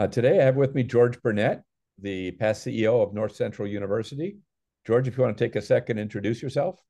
[0.00, 1.62] Uh, today, I have with me George Burnett,
[1.98, 4.38] the past CEO of North Central University.
[4.86, 6.82] George, if you want to take a second, introduce yourself.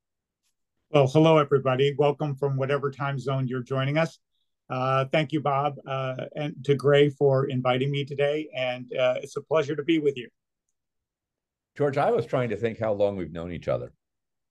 [0.91, 1.93] Well, hello, everybody.
[1.97, 4.17] Welcome from whatever time zone you're joining us.
[4.69, 9.35] Uh, thank you, Bob, uh, and to Gray for inviting me today, and uh, it's
[9.35, 10.29] a pleasure to be with you.
[11.77, 13.91] George, I was trying to think how long we've known each other,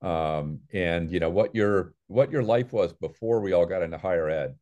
[0.03, 3.97] um, and you know what your what your life was before we all got into
[3.97, 4.55] higher ed.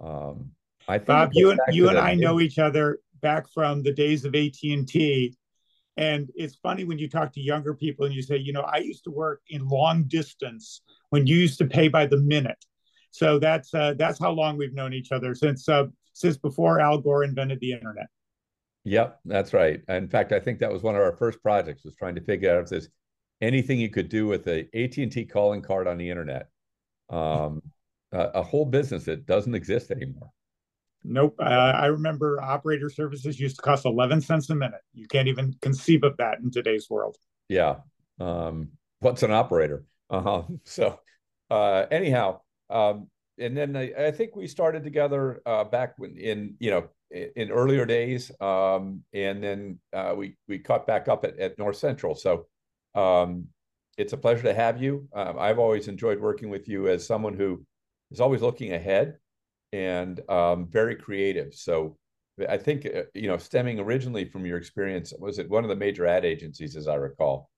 [0.00, 0.50] Um,
[0.88, 4.24] I think Bob, you and you and I know each other back from the days
[4.24, 4.62] of AT
[5.98, 8.76] and it's funny when you talk to younger people and you say, you know, I
[8.76, 12.64] used to work in long distance when you used to pay by the minute.
[13.10, 16.98] So that's uh, that's how long we've known each other since uh, since before Al
[16.98, 18.06] Gore invented the internet.
[18.84, 19.80] Yep, that's right.
[19.88, 22.54] In fact, I think that was one of our first projects was trying to figure
[22.54, 22.88] out if there's
[23.40, 26.48] anything you could do with a AT&T calling card on the internet.
[27.10, 27.60] Um,
[28.12, 30.30] a, a whole business that doesn't exist anymore.
[31.08, 31.36] Nope.
[31.40, 34.80] Uh, I remember operator services used to cost 11 cents a minute.
[34.92, 37.16] You can't even conceive of that in today's world.
[37.48, 37.76] Yeah.
[38.20, 39.84] Um, what's an operator?
[40.10, 40.42] Uh-huh.
[40.64, 41.00] So,
[41.50, 46.56] uh, anyhow, um, and then I, I, think we started together uh, back when in,
[46.58, 48.30] you know, in, earlier days.
[48.40, 52.14] Um, and then uh, we, we caught back up at, at North Central.
[52.14, 52.46] So,
[52.94, 53.46] um,
[53.96, 55.08] it's a pleasure to have you.
[55.14, 57.64] Um, I've always enjoyed working with you as someone who
[58.10, 59.16] is always looking ahead
[59.72, 61.54] and um, very creative.
[61.54, 61.96] So
[62.48, 65.76] I think uh, you know, stemming originally from your experience, was it one of the
[65.76, 67.50] major ad agencies, as I recall?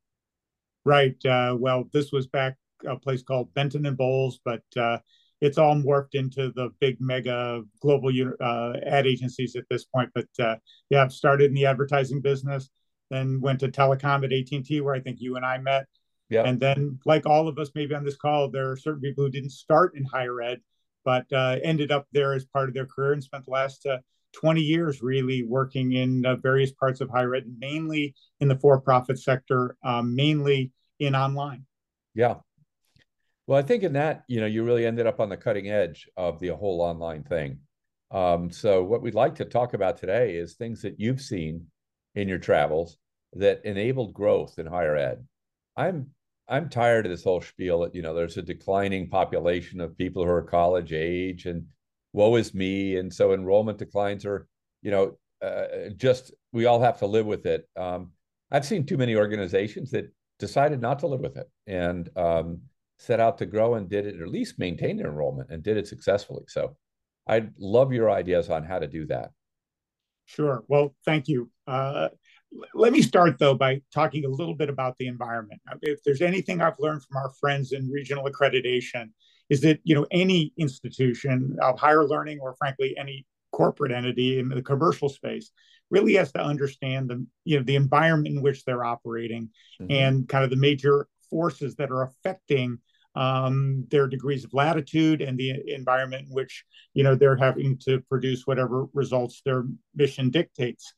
[0.85, 1.23] Right.
[1.25, 4.99] Uh, well, this was back a place called Benton and Bowles, but uh,
[5.41, 10.11] it's all morphed into the big mega global uh, ad agencies at this point.
[10.15, 10.57] But uh,
[10.89, 12.71] yeah, I've started in the advertising business,
[13.11, 15.87] then went to telecom at AT and T, where I think you and I met.
[16.29, 16.45] Yeah.
[16.45, 19.31] And then, like all of us, maybe on this call, there are certain people who
[19.31, 20.61] didn't start in higher ed,
[21.05, 23.99] but uh, ended up there as part of their career and spent the last uh,
[24.33, 29.19] 20 years really working in uh, various parts of higher ed, mainly in the for-profit
[29.19, 31.65] sector, um, mainly in online.
[32.15, 32.37] Yeah.
[33.47, 36.09] Well, I think in that, you know, you really ended up on the cutting edge
[36.17, 37.59] of the whole online thing.
[38.11, 41.67] Um, so what we'd like to talk about today is things that you've seen
[42.15, 42.97] in your travels
[43.35, 45.25] that enabled growth in higher ed.
[45.77, 46.11] I'm
[46.51, 50.25] I'm tired of this whole spiel that you know there's a declining population of people
[50.25, 51.65] who are college age and
[52.13, 54.49] woe is me and so enrollment declines are
[54.83, 57.69] you know uh, just we all have to live with it.
[57.77, 58.11] Um,
[58.51, 62.63] I've seen too many organizations that decided not to live with it and um,
[62.99, 65.77] set out to grow and did it or at least maintain their enrollment and did
[65.77, 66.45] it successfully.
[66.49, 66.77] So
[67.27, 69.31] I'd love your ideas on how to do that.
[70.25, 70.65] Sure.
[70.69, 71.51] Well, thank you.
[71.67, 72.09] Uh,
[72.75, 75.61] let me start though by talking a little bit about the environment.
[75.83, 79.11] If there's anything I've learned from our friends in regional accreditation,
[79.49, 84.49] is that you know any institution of higher learning or frankly any corporate entity in
[84.49, 85.51] the commercial space
[85.91, 89.51] really has to understand the you know the environment in which they're operating
[89.81, 89.91] mm-hmm.
[89.91, 92.79] and kind of the major forces that are affecting
[93.17, 98.01] um, their degrees of latitude and the environment in which you know they're having to
[98.09, 100.95] produce whatever results their mission dictates.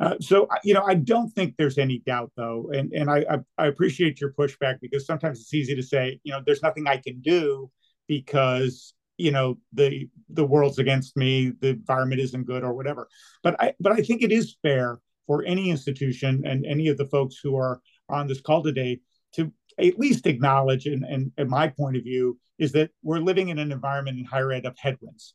[0.00, 3.38] Uh, so you know, I don't think there's any doubt though, and and I, I,
[3.64, 6.98] I appreciate your pushback because sometimes it's easy to say you know there's nothing I
[6.98, 7.70] can do
[8.06, 13.08] because you know the the world's against me, the environment isn't good or whatever.
[13.42, 17.06] But I but I think it is fair for any institution and any of the
[17.06, 19.00] folks who are on this call today
[19.34, 23.50] to at least acknowledge, and, and, and my point of view is that we're living
[23.50, 25.34] in an environment in higher ed of headwinds.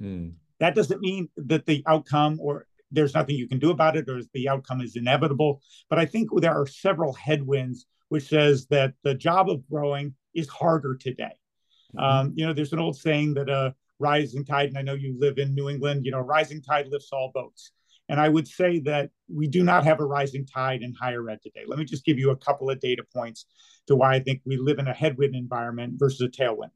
[0.00, 0.34] Mm.
[0.60, 4.20] That doesn't mean that the outcome or there's nothing you can do about it or
[4.32, 5.60] the outcome is inevitable.
[5.90, 10.48] But I think there are several headwinds which says that the job of growing is
[10.48, 11.36] harder today.
[11.96, 12.04] Mm-hmm.
[12.04, 14.94] Um, you know, there's an old saying that a uh, rising tide, and I know
[14.94, 17.72] you live in New England, you know, rising tide lifts all boats.
[18.08, 21.40] And I would say that we do not have a rising tide in higher ed
[21.42, 21.62] today.
[21.66, 23.46] Let me just give you a couple of data points
[23.86, 26.70] to why I think we live in a headwind environment versus a tailwind,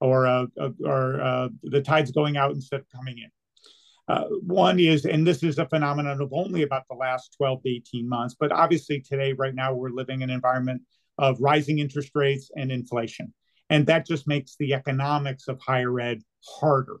[0.00, 0.46] or, uh,
[0.84, 3.30] or uh, the tide's going out instead of coming in.
[4.08, 7.68] Uh, one is, and this is a phenomenon of only about the last 12 to
[7.68, 10.80] 18 months, but obviously today, right now, we're living in an environment
[11.18, 13.34] of rising interest rates and inflation.
[13.70, 16.22] And that just makes the economics of higher ed
[16.58, 16.98] harder.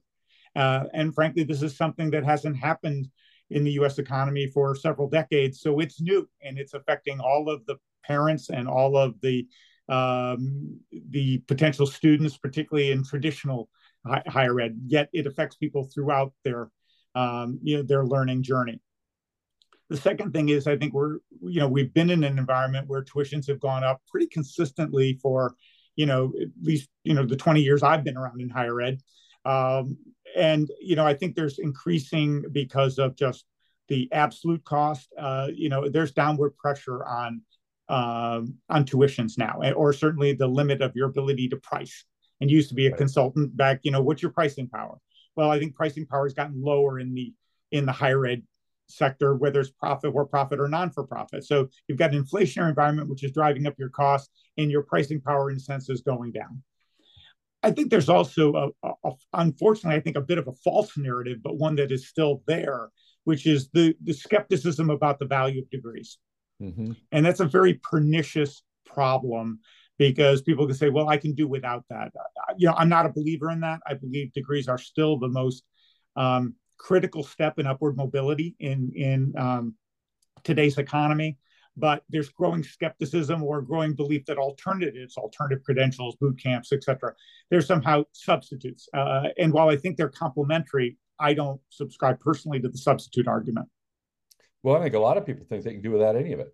[0.54, 3.08] Uh, and frankly, this is something that hasn't happened
[3.50, 5.60] in the US economy for several decades.
[5.60, 9.46] So it's new and it's affecting all of the parents and all of the
[9.88, 10.78] um,
[11.10, 13.70] the potential students, particularly in traditional
[14.06, 14.78] hi- higher ed.
[14.86, 16.68] Yet it affects people throughout their
[17.14, 18.80] um, you know their learning journey.
[19.90, 23.02] The second thing is I think we're you know we've been in an environment where
[23.02, 25.54] tuitions have gone up pretty consistently for
[25.96, 29.00] you know at least you know the 20 years I've been around in higher ed.
[29.44, 29.96] Um,
[30.36, 33.44] and you know, I think there's increasing because of just
[33.88, 35.08] the absolute cost.
[35.18, 37.42] Uh, you know, there's downward pressure on
[37.88, 42.04] um, on tuitions now, or certainly the limit of your ability to price.
[42.40, 42.98] And used to be a right.
[42.98, 43.80] consultant back.
[43.82, 44.98] You know, what's your pricing power?
[45.38, 47.32] Well, I think pricing power has gotten lower in the
[47.70, 48.42] in the higher ed
[48.88, 51.44] sector, whether it's profit or profit or non for profit.
[51.44, 55.20] So you've got an inflationary environment which is driving up your costs, and your pricing
[55.20, 56.64] power, in a sense, is going down.
[57.62, 58.52] I think there's also,
[58.82, 61.92] a, a, a, unfortunately, I think a bit of a false narrative, but one that
[61.92, 62.88] is still there,
[63.22, 66.18] which is the, the skepticism about the value of degrees.
[66.60, 66.92] Mm-hmm.
[67.12, 69.60] And that's a very pernicious problem
[69.98, 72.12] because people can say, well, I can do without that.
[72.56, 73.80] You know, I'm not a believer in that.
[73.86, 75.64] I believe degrees are still the most
[76.16, 79.74] um, critical step in upward mobility in, in um,
[80.44, 81.38] today's economy
[81.78, 87.14] but there's growing skepticism or growing belief that alternatives, alternative credentials, boot camps, et cetera,
[87.50, 88.88] they're somehow substitutes.
[88.92, 93.68] Uh, and while I think they're complementary, I don't subscribe personally to the substitute argument.
[94.62, 96.52] Well, I think a lot of people think they can do without any of it.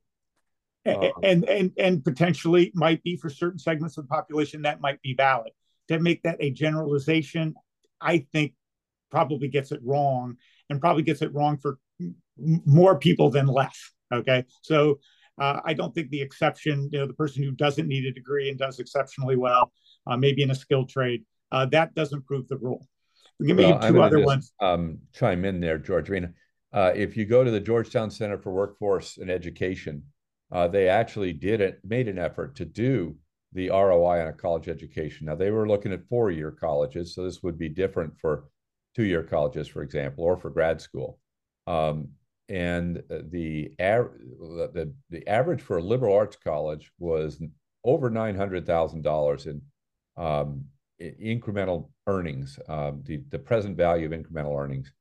[0.86, 5.00] Um, and, and and potentially might be for certain segments of the population that might
[5.00, 5.52] be valid.
[5.88, 7.54] To make that a generalization,
[8.00, 8.54] I think
[9.10, 10.36] probably gets it wrong
[10.68, 11.78] and probably gets it wrong for
[12.36, 13.92] more people than less.
[14.12, 15.00] Okay, so
[15.38, 18.50] uh, I don't think the exception, you know, the person who doesn't need a degree
[18.50, 19.72] and does exceptionally well,
[20.06, 22.86] uh, maybe in a skilled trade, uh, that doesn't prove the rule.
[23.44, 24.52] Give me well, two other just, ones.
[24.60, 26.08] Um, chime in there, George.
[26.10, 26.34] I mean,
[26.72, 30.04] uh, if you go to the Georgetown Center for Workforce and Education,
[30.54, 33.16] uh, they actually did it, made an effort to do
[33.52, 35.26] the ROI on a college education.
[35.26, 38.44] Now they were looking at four-year colleges, so this would be different for
[38.94, 41.18] two-year colleges, for example, or for grad school.
[41.66, 42.08] Um,
[42.48, 47.42] and the, the the average for a liberal arts college was
[47.84, 49.62] over nine hundred thousand dollars in
[50.16, 50.64] um,
[51.00, 54.92] incremental earnings, um, the the present value of incremental earnings,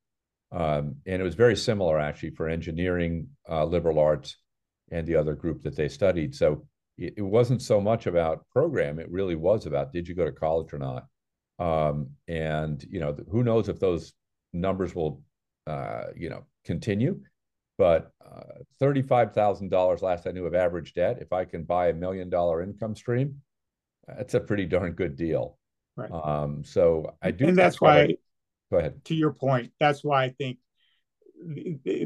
[0.54, 4.38] um, and it was very similar actually for engineering, uh, liberal arts,
[4.94, 6.34] and the other group that they studied.
[6.34, 6.66] So
[6.98, 10.32] it, it, wasn't so much about program; it really was about did you go to
[10.32, 11.08] college or not,
[11.60, 14.14] um, and you know who knows if those
[14.54, 15.22] numbers will
[15.68, 17.20] uh, you know continue
[17.78, 21.18] but uh, $35,000 last I knew of average debt.
[21.22, 23.42] If I can buy a million dollar income stream,
[24.08, 25.58] that's a pretty darn good deal.
[25.96, 26.12] Right.
[26.12, 27.48] Um, so I do.
[27.48, 28.16] And that's why,
[28.72, 29.04] go ahead.
[29.06, 30.60] To your point, that's why I think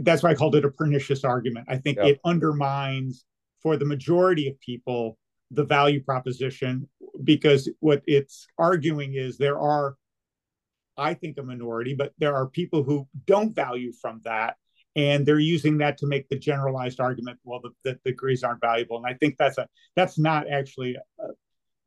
[0.01, 1.67] that's why I called it a pernicious argument.
[1.69, 3.25] I think it undermines
[3.61, 5.17] for the majority of people
[5.51, 6.87] the value proposition
[7.23, 9.95] because what it's arguing is there are,
[10.97, 14.57] I think, a minority, but there are people who don't value from that
[14.97, 18.97] and they're using that to make the generalized argument well the, the degrees aren't valuable.
[18.97, 20.97] And i think that's a that's not actually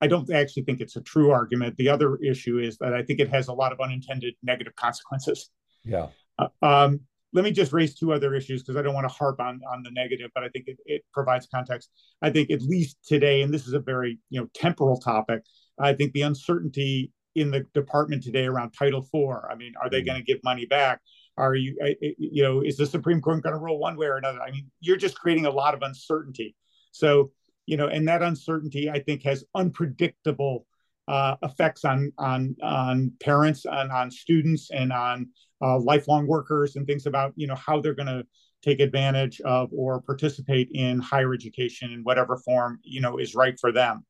[0.03, 1.77] I don't actually think it's a true argument.
[1.77, 5.51] The other issue is that i think it has a lot of unintended negative consequences.
[5.85, 6.09] Yeah.
[6.39, 7.01] Uh, um,
[7.33, 9.83] let me just raise two other issues because i don't want to harp on on
[9.83, 11.91] the negative but i think it, it provides context
[12.23, 15.43] i think at least today and this is a very you know temporal topic
[15.79, 19.37] i think the uncertainty in the department today around title IV.
[19.51, 20.07] i mean are they mm-hmm.
[20.07, 21.01] going to give money back
[21.41, 21.75] are you,
[22.19, 24.41] you know, is the Supreme Court going to rule one way or another?
[24.43, 26.55] I mean, you're just creating a lot of uncertainty.
[26.93, 27.33] So,
[27.65, 30.67] you know, and that uncertainty, I think, has unpredictable
[31.11, 35.29] uh, effects on on on parents and on students and on
[35.61, 38.25] uh, lifelong workers and things about you know how they're going to
[38.63, 43.59] take advantage of or participate in higher education in whatever form you know is right
[43.59, 44.07] for them.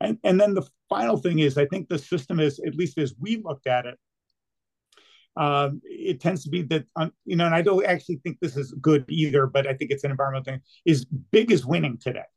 [0.00, 3.14] And and then the final thing is, I think the system is, at least as
[3.20, 3.96] we looked at it,
[5.36, 8.56] um, it tends to be that um, you know, and I don't actually think this
[8.56, 10.62] is good either, but I think it's an environmental thing.
[10.84, 12.28] Is big is winning today.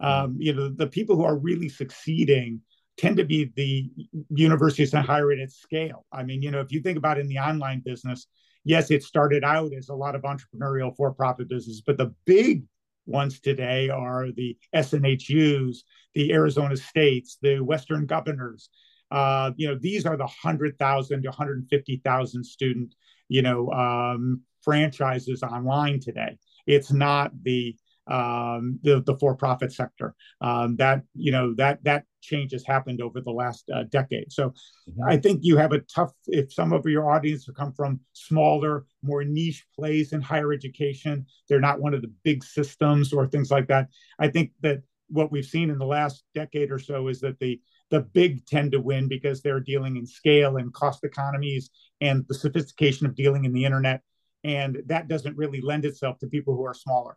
[0.00, 2.62] Um, you know, the people who are really succeeding
[2.98, 3.90] tend to be the
[4.30, 6.04] universities that higher ed at scale.
[6.12, 8.26] I mean, you know, if you think about in the online business,
[8.64, 12.64] yes, it started out as a lot of entrepreneurial for-profit businesses, but the big
[13.06, 15.78] ones today are the SNHUs,
[16.14, 18.68] the Arizona States, the Western Governors,
[19.10, 22.94] uh, you know, these are the 100,000 to 150,000 student,
[23.28, 26.36] you know, um, franchises online today.
[26.66, 27.76] It's not the
[28.10, 30.14] um, the, the for-profit sector.
[30.40, 34.32] Um, that you know that that change has happened over the last uh, decade.
[34.32, 34.50] So
[34.88, 35.02] mm-hmm.
[35.06, 36.12] I think you have a tough.
[36.26, 41.60] If some of your audience come from smaller, more niche plays in higher education, they're
[41.60, 43.88] not one of the big systems or things like that.
[44.18, 47.60] I think that what we've seen in the last decade or so is that the
[47.90, 52.34] the big tend to win because they're dealing in scale and cost economies and the
[52.34, 54.02] sophistication of dealing in the internet.
[54.44, 57.16] And that doesn't really lend itself to people who are smaller.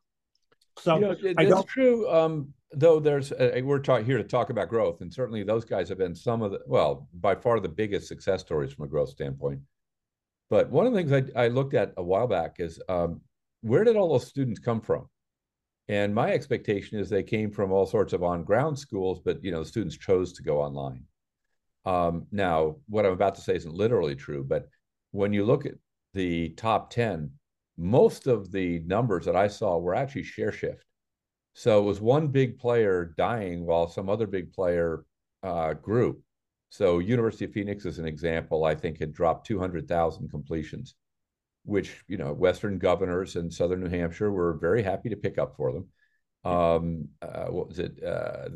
[0.81, 2.09] So you know, that's true.
[2.09, 5.89] Um, though there's, uh, we're talking here to talk about growth, and certainly those guys
[5.89, 9.09] have been some of the, well, by far the biggest success stories from a growth
[9.09, 9.59] standpoint.
[10.49, 13.21] But one of the things I, I looked at a while back is um,
[13.61, 15.07] where did all those students come from?
[15.87, 19.59] And my expectation is they came from all sorts of on-ground schools, but you know,
[19.59, 21.03] the students chose to go online.
[21.85, 24.69] Um, now, what I'm about to say isn't literally true, but
[25.11, 25.73] when you look at
[26.13, 27.31] the top 10,
[27.81, 30.85] most of the numbers that I saw were actually share shift.
[31.53, 35.05] So it was one big player dying while some other big player
[35.43, 36.21] uh, grew.
[36.69, 40.95] So University of Phoenix, as an example, I think had dropped 200,000 completions
[41.63, 45.55] which you know Western governors in Southern New Hampshire were very happy to pick up
[45.55, 45.87] for them.
[46.43, 48.03] Um, uh, what was it?
[48.03, 48.49] Uh,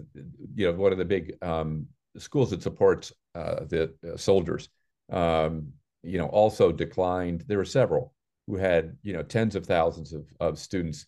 [0.55, 4.69] you know, one of the big um, schools that supports uh, the uh, soldiers.
[5.11, 7.43] Um, you know, also declined.
[7.47, 8.13] There were several
[8.47, 11.05] who had you know tens of thousands of of students.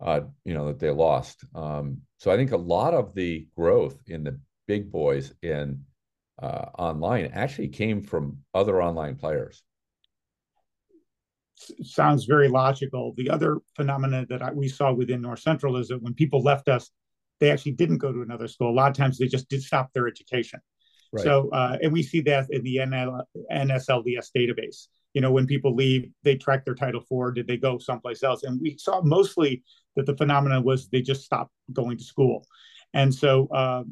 [0.00, 1.44] Uh, you know that they lost.
[1.54, 5.84] Um, so I think a lot of the growth in the big boys in
[6.42, 9.62] uh, online actually came from other online players
[11.82, 13.14] sounds very logical.
[13.16, 16.68] The other phenomena that I, we saw within North Central is that when people left
[16.68, 16.90] us,
[17.40, 18.70] they actually didn't go to another school.
[18.70, 20.60] A lot of times they just did stop their education.
[21.12, 21.24] Right.
[21.24, 23.22] So, uh, and we see that in the NL,
[23.52, 24.88] NSLDS database.
[25.14, 27.34] You know, when people leave, they track their Title IV.
[27.34, 28.42] Did they go someplace else?
[28.42, 29.62] And we saw mostly
[29.96, 32.46] that the phenomenon was they just stopped going to school.
[32.92, 33.84] And so, uh,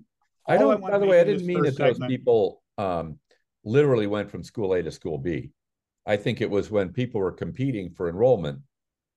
[0.47, 0.85] I don't.
[0.85, 3.19] I by the way, I didn't mean that segment, those people um,
[3.65, 5.51] literally went from school A to school B.
[6.07, 8.59] I think it was when people were competing for enrollment,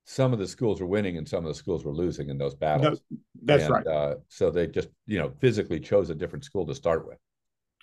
[0.06, 2.54] some of the schools were winning and some of the schools were losing in those
[2.54, 3.02] battles.
[3.10, 3.88] No, that's and, right.
[3.88, 7.18] Uh, so they just, you know, physically chose a different school to start with.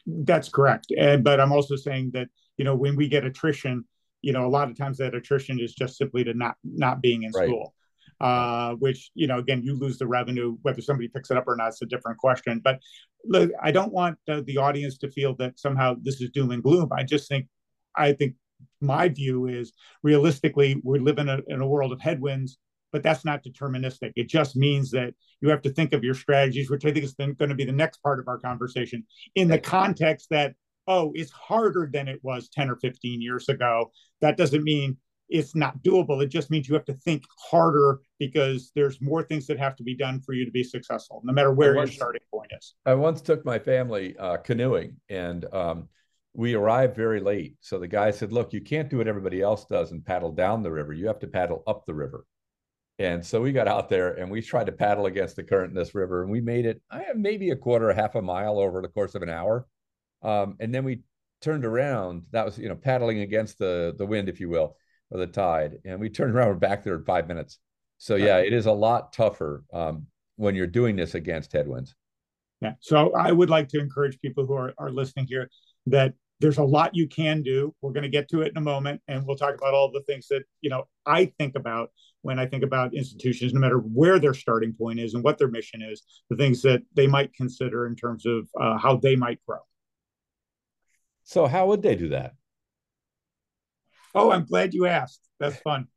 [0.06, 0.92] That's correct.
[0.96, 3.84] And but I'm also saying that, you know, when we get attrition,
[4.22, 7.24] you know, a lot of times that attrition is just simply to not not being
[7.24, 7.48] in right.
[7.48, 7.74] school.
[8.20, 11.56] Uh, which you know, again, you lose the revenue whether somebody picks it up or
[11.56, 11.68] not.
[11.68, 12.60] It's a different question.
[12.62, 12.78] But
[13.24, 16.62] look, I don't want uh, the audience to feel that somehow this is doom and
[16.62, 16.88] gloom.
[16.96, 17.48] I just think,
[17.96, 18.34] I think
[18.80, 19.72] my view is
[20.04, 22.58] realistically, we live in a, in a world of headwinds,
[22.92, 24.12] but that's not deterministic.
[24.14, 27.14] It just means that you have to think of your strategies, which I think is
[27.14, 30.54] going to be the next part of our conversation, in the context that,
[30.86, 33.90] oh, it's harder than it was 10 or 15 years ago.
[34.20, 34.96] That doesn't mean
[35.28, 36.22] it's not doable.
[36.22, 39.82] It just means you have to think harder because there's more things that have to
[39.82, 42.74] be done for you to be successful, no matter where once, your starting point is.
[42.84, 45.88] I once took my family uh, canoeing, and um,
[46.34, 47.56] we arrived very late.
[47.60, 50.62] So the guy said, Look, you can't do what everybody else does and paddle down
[50.62, 50.92] the river.
[50.92, 52.26] You have to paddle up the river.
[52.98, 55.74] And so we got out there and we tried to paddle against the current in
[55.74, 56.22] this river.
[56.22, 59.22] And we made it, I maybe a quarter, half a mile over the course of
[59.22, 59.66] an hour.
[60.22, 61.00] Um, and then we
[61.40, 62.22] turned around.
[62.32, 64.76] That was, you know, paddling against the the wind, if you will,
[65.10, 65.78] or the tide.
[65.84, 67.58] And we turned around, we're back there in five minutes.
[67.98, 71.94] So yeah, it is a lot tougher um, when you're doing this against headwinds.
[72.60, 72.74] Yeah.
[72.80, 75.48] So I would like to encourage people who are, are listening here
[75.86, 77.74] that there's a lot you can do.
[77.80, 80.02] We're going to get to it in a moment, and we'll talk about all the
[80.02, 81.90] things that you know I think about
[82.22, 85.48] when I think about institutions, no matter where their starting point is and what their
[85.48, 89.38] mission is, the things that they might consider in terms of uh, how they might
[89.46, 89.58] grow.
[91.24, 92.32] So, how would they do that?
[94.14, 95.20] Oh, I'm glad you asked.
[95.40, 95.88] That's fun.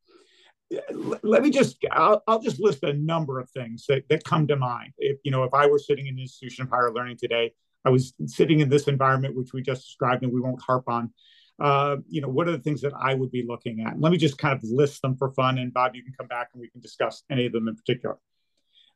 [1.21, 4.55] Let me just, I'll, I'll just list a number of things that, that come to
[4.55, 4.93] mind.
[4.97, 7.53] If, you know, if I were sitting in an institution of higher learning today,
[7.83, 11.13] I was sitting in this environment, which we just described, and we won't harp on.
[11.59, 13.99] Uh, you know, what are the things that I would be looking at?
[13.99, 16.49] Let me just kind of list them for fun, and Bob, you can come back
[16.53, 18.17] and we can discuss any of them in particular.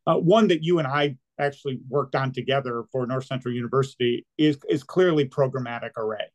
[0.07, 4.57] Uh, one that you and I actually worked on together for North Central University is
[4.69, 6.25] is clearly programmatic array.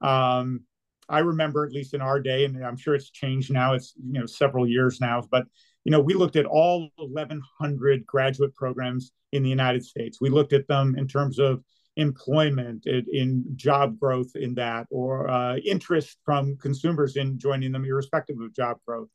[0.00, 0.60] Um,
[1.08, 3.74] I remember, at least in our day, and I'm sure it's changed now.
[3.74, 5.46] It's you know several years now, but
[5.84, 10.18] you know we looked at all 1,100 graduate programs in the United States.
[10.20, 11.62] We looked at them in terms of
[11.96, 18.40] employment, in job growth in that, or uh, interest from consumers in joining them, irrespective
[18.40, 19.08] of job growth,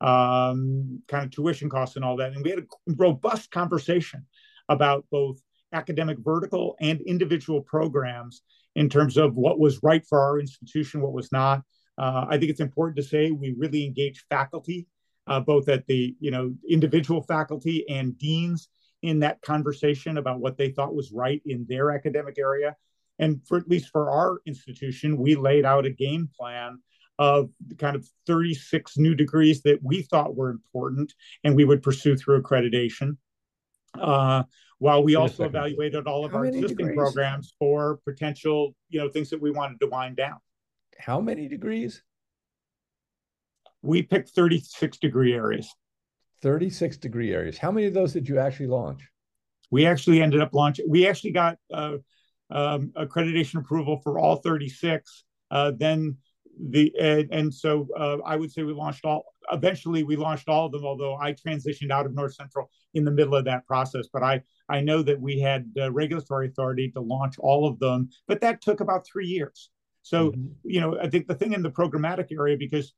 [0.00, 2.32] um, kind of tuition costs and all that.
[2.32, 4.26] And we had a robust conversation
[4.68, 5.40] about both
[5.72, 8.42] academic vertical and individual programs
[8.76, 11.62] in terms of what was right for our institution, what was not.
[11.98, 14.86] Uh, I think it's important to say we really engage faculty,
[15.26, 18.68] uh, both at the you know individual faculty and deans
[19.02, 22.74] in that conversation about what they thought was right in their academic area.
[23.18, 26.78] And for at least for our institution, we laid out a game plan
[27.18, 31.12] of kind of 36 new degrees that we thought were important
[31.44, 33.16] and we would pursue through accreditation.
[34.00, 34.42] Uh,
[34.78, 36.96] while we also evaluated all of How our existing degrees?
[36.96, 40.38] programs for potential, you know, things that we wanted to wind down.
[40.98, 42.02] How many degrees?
[43.82, 45.72] We picked 36 degree areas.
[46.42, 47.56] 36 degree areas.
[47.56, 49.02] How many of those did you actually launch?
[49.70, 51.96] We actually ended up launching, we actually got uh,
[52.50, 55.24] um, accreditation approval for all 36.
[55.50, 56.18] Uh, then
[56.60, 59.24] the and, and so uh, I would say we launched all.
[59.52, 60.84] Eventually, we launched all of them.
[60.84, 64.42] Although I transitioned out of North Central in the middle of that process, but I
[64.68, 68.60] I know that we had uh, regulatory authority to launch all of them, but that
[68.60, 69.70] took about three years.
[70.02, 70.46] So mm-hmm.
[70.64, 72.94] you know, I think the thing in the programmatic area because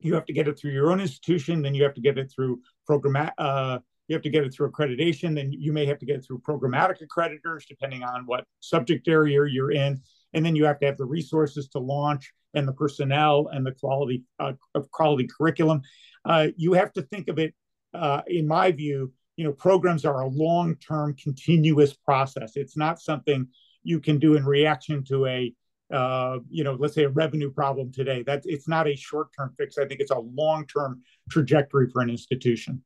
[0.00, 2.30] you have to get it through your own institution, then you have to get it
[2.30, 3.30] through program.
[3.38, 5.34] Uh, you have to get it through accreditation.
[5.34, 9.40] Then you may have to get it through programmatic accreditors, depending on what subject area
[9.50, 10.02] you're in.
[10.34, 13.72] And then you have to have the resources to launch and the personnel and the
[13.72, 15.82] quality uh, of quality curriculum.
[16.24, 17.54] Uh, you have to think of it,
[17.92, 22.56] uh, in my view, you know, programs are a long-term, continuous process.
[22.56, 23.48] It's not something
[23.82, 25.52] you can do in reaction to a,
[25.92, 28.22] uh, you know, let's say a revenue problem today.
[28.22, 29.76] That it's not a short-term fix.
[29.76, 32.82] I think it's a long-term trajectory for an institution.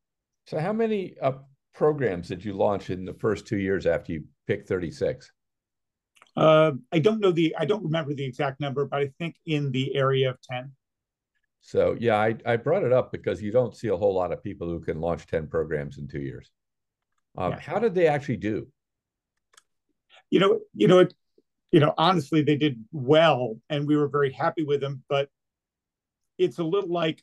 [0.46, 1.32] So, how many uh,
[1.74, 5.30] programs did you launch in the first two years after you picked 36?
[6.38, 9.72] Uh, I don't know the, I don't remember the exact number, but I think in
[9.72, 10.70] the area of 10.
[11.60, 14.40] So yeah, I, I brought it up because you don't see a whole lot of
[14.40, 16.48] people who can launch 10 programs in two years.
[17.36, 17.58] Um, yeah.
[17.58, 18.68] How did they actually do?
[20.30, 21.14] You know, you know, it,
[21.72, 25.28] you know, honestly, they did well and we were very happy with them, but
[26.38, 27.20] it's a little like,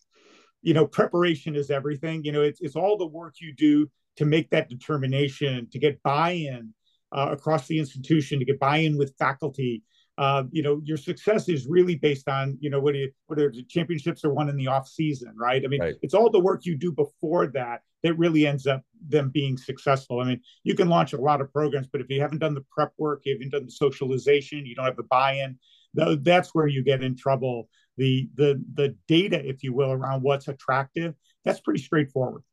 [0.62, 2.26] you know, preparation is everything.
[2.26, 6.04] You know, it's, it's all the work you do to make that determination, to get
[6.04, 6.74] buy-in,
[7.16, 9.82] uh, across the institution to get buy-in with faculty.
[10.18, 14.24] Uh, you know, your success is really based on, you know, what, you, the championships
[14.24, 15.62] are won in the off season, right?
[15.66, 15.96] I mean, right.
[16.02, 20.22] it's all the work you do before that that really ends up them being successful.
[20.22, 22.66] I mean, you can launch a lot of programs, but if you haven't done the
[22.72, 25.58] prep work, you haven't done the socialization, you don't have the buy-in,
[25.94, 27.70] that's where you get in trouble.
[27.98, 32.44] The the the data, if you will, around what's attractive, that's pretty straightforward.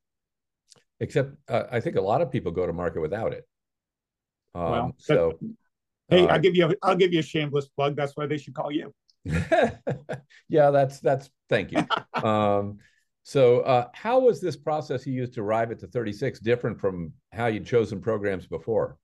[1.01, 3.45] Except uh, I think a lot of people go to market without it.
[4.55, 5.39] Um, well, so
[6.09, 7.97] hey, uh, I'll give you a, I'll give you a shameless plug.
[7.97, 8.93] That's why they should call you.
[9.25, 11.87] yeah, that's that's thank you.
[12.29, 12.79] um,
[13.23, 17.13] so uh, how was this process you used to arrive at the 36 different from
[17.33, 18.99] how you'd chosen programs before?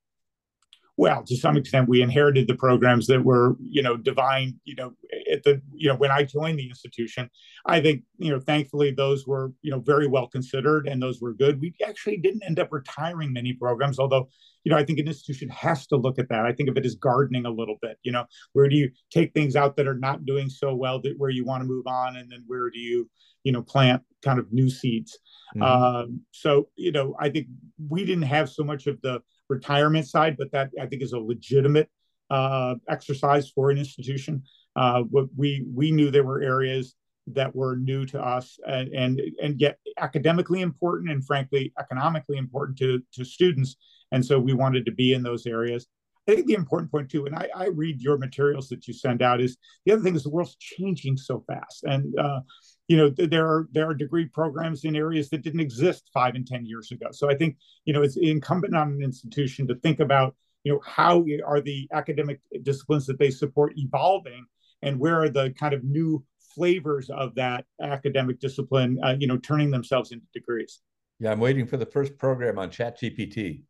[0.98, 4.92] Well to some extent we inherited the programs that were you know divine you know
[5.32, 7.30] at the you know when i joined the institution
[7.64, 11.32] i think you know thankfully those were you know very well considered and those were
[11.32, 11.60] good.
[11.60, 14.28] We actually didn't end up retiring many programs although
[14.64, 16.44] you know i think an institution has to look at that.
[16.44, 19.32] I think of it as gardening a little bit you know where do you take
[19.32, 22.16] things out that are not doing so well that where you want to move on
[22.16, 23.08] and then where do you
[23.44, 25.16] you know plant kind of new seeds.
[25.56, 25.62] Mm-hmm.
[25.62, 27.46] um, so you know i think
[27.88, 31.18] we didn't have so much of the retirement side, but that I think is a
[31.18, 31.88] legitimate
[32.30, 34.42] uh, exercise for an institution.
[34.76, 35.02] Uh,
[35.36, 36.94] we we knew there were areas
[37.34, 42.78] that were new to us and and, and yet academically important and frankly economically important
[42.78, 43.76] to to students,
[44.12, 45.86] and so we wanted to be in those areas.
[46.28, 49.22] I think the important point too, and I, I read your materials that you send
[49.22, 49.56] out, is
[49.86, 52.40] the other thing is the world's changing so fast, and uh,
[52.88, 56.46] you know there are there are degree programs in areas that didn't exist five and
[56.46, 57.06] ten years ago.
[57.12, 60.80] So i think you know it's incumbent on an institution to think about you know
[60.84, 64.44] how are the academic disciplines that they support evolving
[64.82, 66.24] and where are the kind of new
[66.54, 70.80] flavors of that academic discipline uh, you know turning themselves into degrees.
[71.20, 73.62] Yeah i'm waiting for the first program on chat gpt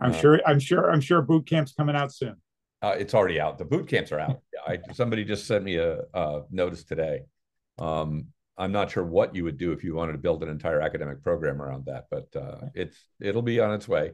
[0.00, 2.36] i'm uh, sure i'm sure i'm sure boot camp's coming out soon.
[2.82, 3.56] Uh, it's already out.
[3.56, 4.40] The boot camps are out.
[4.68, 7.22] I, somebody just sent me a, a notice today
[7.78, 10.80] um, I'm not sure what you would do if you wanted to build an entire
[10.80, 14.12] academic program around that, but uh, it's it'll be on its way.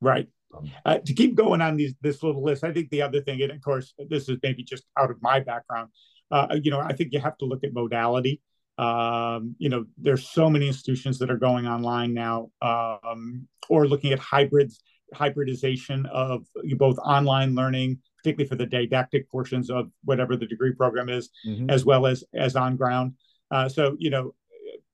[0.00, 0.28] Right.
[0.56, 3.40] Um, uh, to keep going on these this little list, I think the other thing,
[3.42, 5.90] and of course, this is maybe just out of my background.
[6.30, 8.40] Uh, you know, I think you have to look at modality.
[8.78, 14.12] Um, you know, there's so many institutions that are going online now, um, or looking
[14.12, 14.80] at hybrids,
[15.14, 21.08] hybridization of both online learning particularly for the didactic portions of whatever the degree program
[21.08, 21.70] is, mm-hmm.
[21.70, 23.14] as well as as on ground.
[23.50, 24.34] Uh, so you know,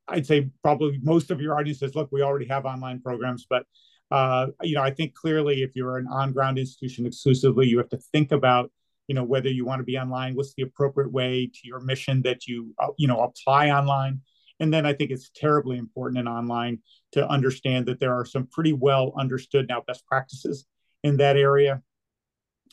[0.07, 3.65] I'd say probably most of your audience says, look, we already have online programs, but
[4.11, 7.89] uh, you know, I think clearly if you're an on ground institution exclusively, you have
[7.89, 8.71] to think about
[9.07, 12.23] you know whether you want to be online what's the appropriate way to your mission
[12.23, 14.21] that you uh, you know apply online
[14.61, 16.79] and then i think it's terribly important in online
[17.13, 20.67] to understand that there are some pretty well understood now best practices
[21.03, 21.83] in that area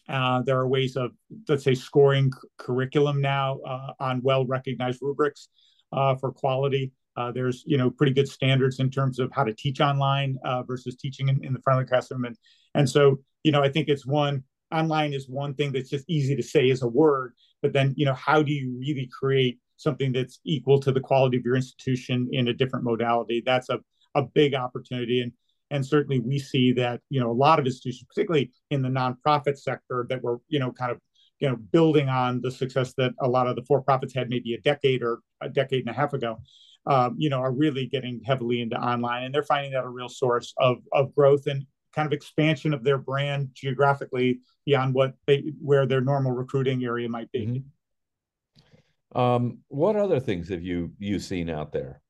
[0.09, 1.11] uh, there are ways of,
[1.47, 5.49] let's say, scoring curriculum now uh, on well-recognized rubrics
[5.93, 6.91] uh, for quality.
[7.17, 10.63] Uh, there's, you know, pretty good standards in terms of how to teach online uh,
[10.63, 12.37] versus teaching in, in the front of the classroom, and
[12.73, 16.35] and so, you know, I think it's one online is one thing that's just easy
[16.35, 20.13] to say as a word, but then, you know, how do you really create something
[20.13, 23.43] that's equal to the quality of your institution in a different modality?
[23.45, 23.79] That's a
[24.15, 25.31] a big opportunity, and
[25.71, 29.57] and certainly we see that, you know, a lot of institutions, particularly in the nonprofit
[29.57, 30.99] sector that were, you know, kind of
[31.41, 34.62] you know, building on the success that a lot of the for-profits had maybe a
[34.62, 36.38] decade or a decade and a half ago,
[36.86, 40.07] um, you know, are really getting heavily into online, and they're finding that a real
[40.07, 45.51] source of of growth and kind of expansion of their brand geographically beyond what they
[45.60, 47.47] where their normal recruiting area might be.
[47.47, 49.19] Mm-hmm.
[49.19, 52.00] Um, what other things have you you seen out there?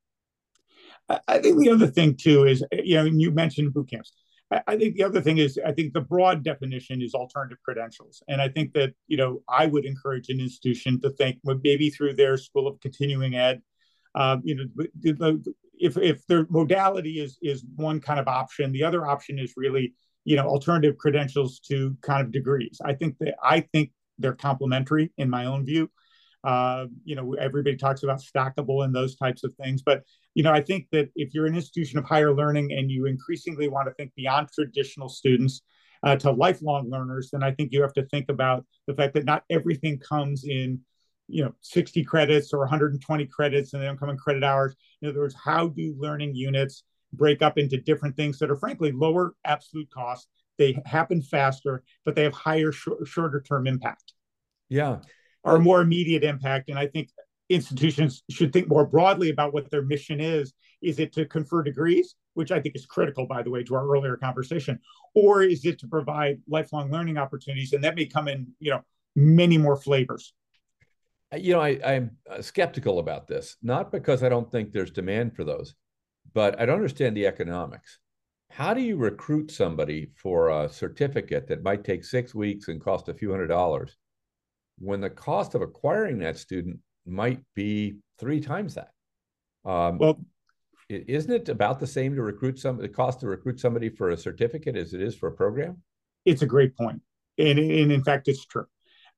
[1.27, 4.13] I think the other thing too is you know you mentioned boot camps.
[4.67, 8.41] I think the other thing is I think the broad definition is alternative credentials, and
[8.41, 12.35] I think that you know I would encourage an institution to think maybe through their
[12.37, 13.61] school of continuing ed,
[14.15, 15.39] um, you know,
[15.79, 19.93] if if their modality is is one kind of option, the other option is really
[20.25, 22.79] you know alternative credentials to kind of degrees.
[22.83, 25.89] I think that I think they're complementary in my own view.
[26.43, 30.51] Uh, you know, everybody talks about stackable and those types of things, but you know,
[30.51, 33.93] I think that if you're an institution of higher learning and you increasingly want to
[33.93, 35.61] think beyond traditional students
[36.03, 39.25] uh, to lifelong learners, then I think you have to think about the fact that
[39.25, 40.79] not everything comes in,
[41.27, 44.75] you know, 60 credits or 120 credits and they don't come in credit hours.
[45.01, 48.91] In other words, how do learning units break up into different things that are frankly
[48.91, 50.27] lower absolute cost?
[50.57, 54.13] They happen faster, but they have higher, sh- shorter term impact.
[54.69, 54.99] Yeah.
[55.43, 56.69] Or more immediate impact.
[56.69, 57.09] And I think
[57.49, 60.53] institutions should think more broadly about what their mission is.
[60.81, 63.87] Is it to confer degrees, which I think is critical, by the way, to our
[63.87, 64.79] earlier conversation,
[65.13, 67.73] or is it to provide lifelong learning opportunities?
[67.73, 68.81] And that may come in, you know,
[69.15, 70.33] many more flavors.
[71.35, 75.43] You know, I, I'm skeptical about this, not because I don't think there's demand for
[75.43, 75.75] those,
[76.33, 77.99] but I don't understand the economics.
[78.49, 83.07] How do you recruit somebody for a certificate that might take six weeks and cost
[83.07, 83.97] a few hundred dollars
[84.77, 88.91] when the cost of acquiring that student might be three times that.
[89.65, 90.19] Um, well,
[90.89, 94.17] isn't it about the same to recruit some the cost to recruit somebody for a
[94.17, 95.81] certificate as it is for a program?
[96.25, 97.01] It's a great point,
[97.37, 98.65] and, and in fact, it's true.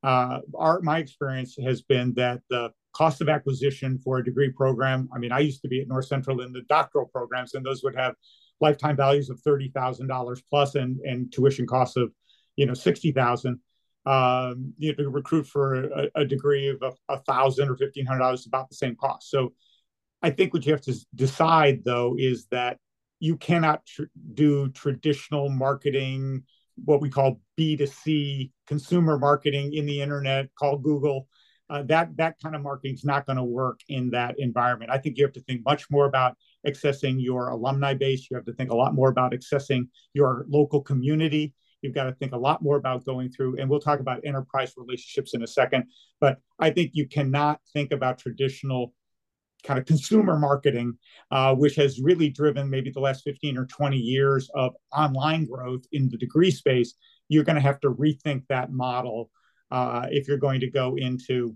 [0.04, 5.10] Uh, our my experience has been that the cost of acquisition for a degree program.
[5.14, 7.84] I mean, I used to be at North Central in the doctoral programs, and those
[7.84, 8.14] would have
[8.62, 12.12] lifetime values of thirty thousand dollars plus, and and tuition costs of,
[12.56, 13.60] you know, sixty thousand
[14.06, 18.06] um, you know, to recruit for a, a degree of a, a thousand or fifteen
[18.06, 19.30] hundred dollars about the same cost.
[19.30, 19.54] So,
[20.22, 22.78] I think what you have to decide though is that
[23.20, 26.44] you cannot tr- do traditional marketing,
[26.84, 31.28] what we call B two C consumer marketing in the internet, called Google.
[31.70, 34.92] Uh, that that kind of marketing is not going to work in that environment.
[34.92, 36.36] I think you have to think much more about
[36.68, 38.28] accessing your alumni base.
[38.30, 42.14] You have to think a lot more about accessing your local community You've got to
[42.14, 45.48] think a lot more about going through, and we'll talk about enterprise relationships in a
[45.48, 45.86] second.
[46.20, 48.94] But I think you cannot think about traditional
[49.64, 50.98] kind of consumer marketing,
[51.32, 55.84] uh, which has really driven maybe the last 15 or 20 years of online growth
[55.92, 56.96] in the degree space.
[57.30, 59.32] You're going to have to rethink that model
[59.72, 61.56] uh, if you're going to go into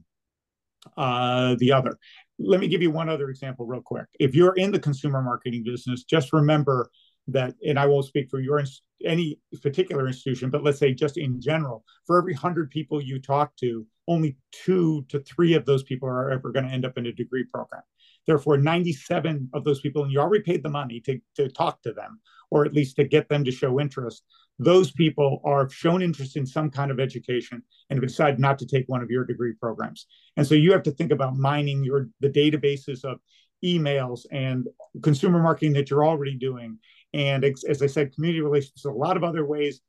[0.96, 1.98] uh, the other.
[2.40, 4.06] Let me give you one other example, real quick.
[4.20, 6.90] If you're in the consumer marketing business, just remember
[7.28, 8.64] that, and I won't speak for your
[9.06, 13.56] any particular institution, but let's say just in general, for every hundred people you talk
[13.58, 17.06] to, only two to three of those people are ever going to end up in
[17.08, 17.84] a degree program.
[18.26, 21.94] Therefore, 97 of those people, and you already paid the money to, to talk to
[21.94, 22.20] them,
[22.52, 24.24] or at least to get them to show interest,
[24.60, 28.66] those people are shown interest in some kind of education and have decided not to
[28.66, 30.08] take one of your degree programs.
[30.36, 33.20] And so you have to think about mining your the databases of
[33.64, 34.68] emails and
[35.02, 36.78] consumer marketing that you're already doing
[37.14, 39.82] and as I said, community relations, a lot of other ways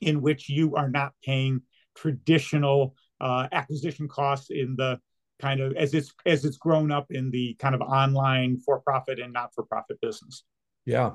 [0.00, 1.62] in which you are not paying
[1.96, 5.00] traditional uh, acquisition costs in the
[5.40, 9.32] kind of as it's as it's grown up in the kind of online for-profit and
[9.32, 10.44] not-for-profit business.
[10.84, 11.12] Yeah.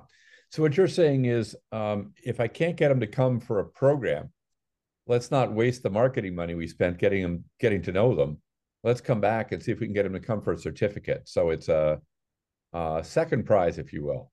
[0.49, 3.65] So what you're saying is, um, if I can't get them to come for a
[3.65, 4.31] program,
[5.07, 8.41] let's not waste the marketing money we spent getting them getting to know them.
[8.83, 11.27] Let's come back and see if we can get them to come for a certificate.
[11.27, 12.01] So it's a,
[12.73, 14.31] a second prize, if you will.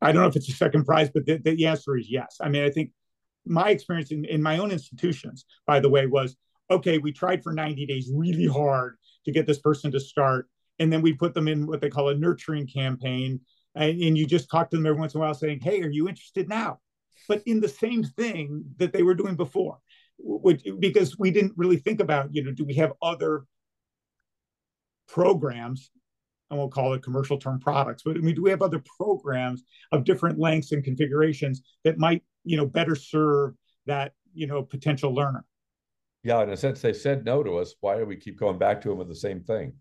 [0.00, 2.36] I don't know if it's a second prize, but the, the answer is yes.
[2.40, 2.90] I mean, I think
[3.46, 6.36] my experience in, in my own institutions, by the way, was
[6.70, 10.48] okay, we tried for 90 days really hard to get this person to start.
[10.78, 13.40] And then we put them in what they call a nurturing campaign.
[13.74, 15.90] And, and you just talk to them every once in a while saying, hey, are
[15.90, 16.80] you interested now?
[17.28, 19.78] But in the same thing that they were doing before,
[20.18, 23.44] which, because we didn't really think about, you know, do we have other
[25.08, 25.90] programs
[26.50, 29.64] I won't call it commercial term products, but I mean, do we have other programs
[29.92, 33.54] of different lengths and configurations that might, you know, better serve
[33.86, 35.44] that, you know, potential learner?
[36.22, 37.74] Yeah, in a sense, they said no to us.
[37.80, 39.74] Why do we keep going back to them with the same thing?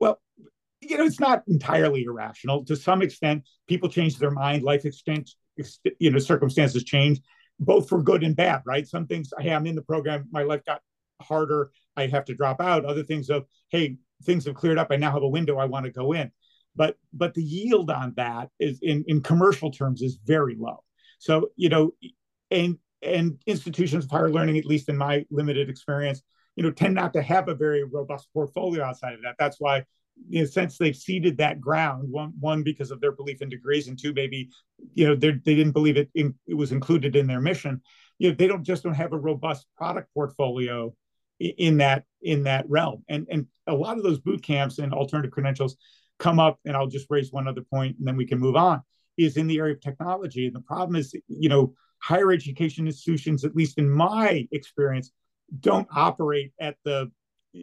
[0.00, 0.20] Well,
[0.80, 2.64] you know, it's not entirely irrational.
[2.64, 5.30] To some extent, people change their mind, life extent,
[5.98, 7.20] you know, circumstances change.
[7.58, 8.86] both for good and bad, right?
[8.86, 10.80] Some things, hey, I'm in the program, my life got
[11.20, 12.84] harder, I have to drop out.
[12.84, 15.86] Other things of, hey, things have cleared up, I now have a window, I want
[15.86, 16.30] to go in.
[16.74, 20.82] But but the yield on that is in, in commercial terms is very low.
[21.18, 21.92] So, you know,
[22.50, 26.22] and and institutions of higher learning, at least in my limited experience,
[26.56, 29.34] you know, tend not to have a very robust portfolio outside of that.
[29.38, 29.84] That's why
[30.30, 33.88] in a sense they've ceded that ground one one because of their belief in degrees
[33.88, 34.50] and two maybe
[34.94, 37.80] you know they didn't believe it, in, it was included in their mission
[38.18, 40.94] you know they don't just don't have a robust product portfolio
[41.58, 45.32] in that in that realm and and a lot of those boot camps and alternative
[45.32, 45.76] credentials
[46.18, 48.80] come up and i'll just raise one other point and then we can move on
[49.18, 53.44] is in the area of technology and the problem is you know higher education institutions
[53.44, 55.10] at least in my experience
[55.60, 57.10] don't operate at the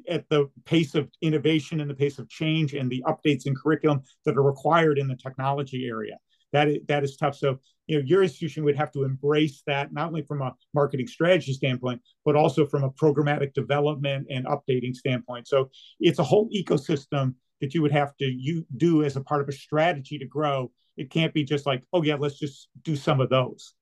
[0.07, 4.01] at the pace of innovation and the pace of change and the updates in curriculum
[4.25, 6.17] that are required in the technology area.
[6.51, 7.35] That is, that is tough.
[7.35, 11.07] So, you know, your institution would have to embrace that not only from a marketing
[11.07, 15.47] strategy standpoint, but also from a programmatic development and updating standpoint.
[15.47, 19.41] So, it's a whole ecosystem that you would have to you do as a part
[19.41, 20.71] of a strategy to grow.
[20.97, 23.73] It can't be just like, oh yeah, let's just do some of those.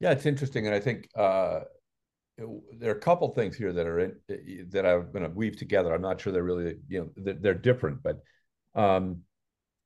[0.00, 1.60] Yeah, it's interesting, and I think uh,
[2.78, 4.16] there are a couple things here that are in,
[4.70, 5.94] that I'm going to weave together.
[5.94, 8.18] I'm not sure they're really, you know, they're, they're different, but
[8.74, 9.20] um,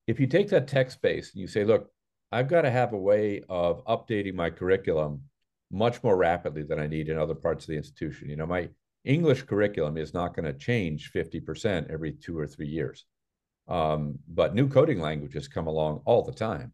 [0.07, 1.90] if you take that text base and you say, look,
[2.33, 5.23] I've got to have a way of updating my curriculum
[5.71, 8.29] much more rapidly than I need in other parts of the institution.
[8.29, 8.69] You know, my
[9.05, 13.05] English curriculum is not going to change 50% every two or three years.
[13.69, 16.73] Um, but new coding languages come along all the time.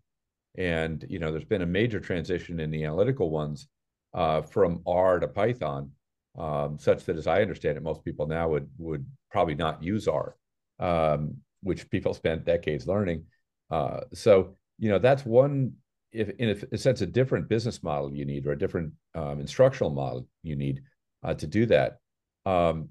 [0.56, 3.68] And, you know, there's been a major transition in the analytical ones
[4.14, 5.92] uh, from R to Python,
[6.38, 10.08] um, such that, as I understand it, most people now would would probably not use
[10.08, 10.36] R,
[10.78, 13.24] um, which people spent decades learning.
[13.70, 15.72] Uh, so you know that's one,
[16.12, 19.90] if in a, sense, a different business model you need or a different um, instructional
[19.90, 20.82] model you need
[21.22, 21.98] uh, to do that.
[22.44, 22.90] Um,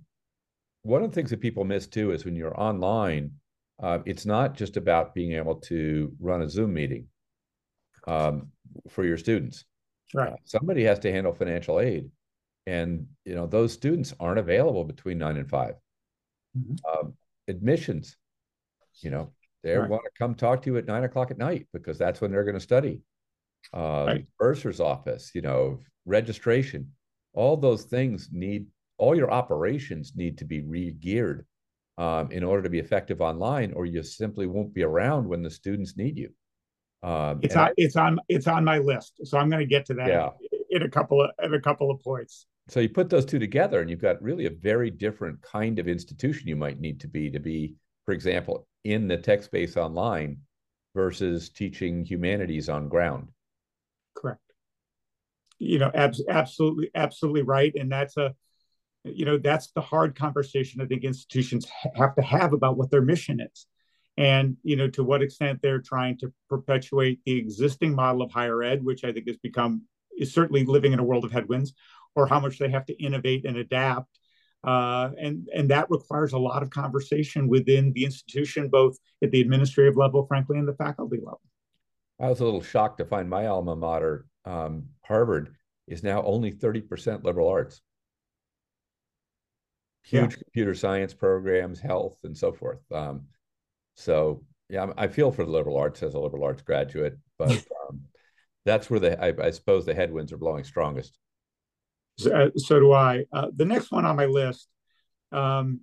[0.83, 3.31] one of the things that people miss too is when you're online,
[3.81, 7.07] uh, it's not just about being able to run a Zoom meeting
[8.07, 8.47] um,
[8.89, 9.65] for your students.
[10.13, 10.33] Right.
[10.33, 12.09] Uh, somebody has to handle financial aid,
[12.65, 15.75] and you know those students aren't available between nine and 5
[16.57, 16.75] mm-hmm.
[16.91, 17.13] um,
[17.47, 18.17] admissions,
[18.99, 19.31] you know,
[19.63, 19.89] they right.
[19.89, 22.43] want to come talk to you at nine o'clock at night because that's when they're
[22.43, 23.01] going to study.
[23.73, 24.25] Um, right.
[24.39, 26.91] Bursar's office, you know, registration,
[27.33, 28.65] all those things need
[28.97, 31.45] all your operations need to be re-geared
[31.97, 35.49] um, in order to be effective online, or you simply won't be around when the
[35.49, 36.29] students need you.
[37.03, 39.95] Um, it's on it's on it's on my list, so I'm going to get to
[39.95, 40.29] that yeah.
[40.69, 42.45] in a couple of in a couple of points.
[42.69, 45.87] So you put those two together, and you've got really a very different kind of
[45.87, 47.75] institution you might need to be to be,
[48.05, 50.39] for example, in the tech space online
[50.95, 53.29] versus teaching humanities on ground.
[54.15, 54.41] Correct.
[55.59, 58.33] You know, ab- absolutely, absolutely right, and that's a,
[59.03, 63.01] you know, that's the hard conversation I think institutions have to have about what their
[63.01, 63.67] mission is
[64.17, 68.61] and you know to what extent they're trying to perpetuate the existing model of higher
[68.61, 69.81] ed which i think has become
[70.17, 71.73] is certainly living in a world of headwinds
[72.15, 74.19] or how much they have to innovate and adapt
[74.63, 79.41] uh, and and that requires a lot of conversation within the institution both at the
[79.41, 81.41] administrative level frankly and the faculty level
[82.19, 85.55] i was a little shocked to find my alma mater um, harvard
[85.87, 87.81] is now only 30% liberal arts
[90.03, 90.37] huge yeah.
[90.43, 93.21] computer science programs health and so forth um,
[93.95, 97.51] so yeah, I feel for the liberal arts as a liberal arts graduate, but
[97.89, 98.01] um,
[98.65, 101.17] that's where the I, I, suppose the headwinds are blowing strongest.
[102.17, 103.25] So, uh, do I.
[103.31, 104.67] Uh, the next one on my list,
[105.31, 105.81] um,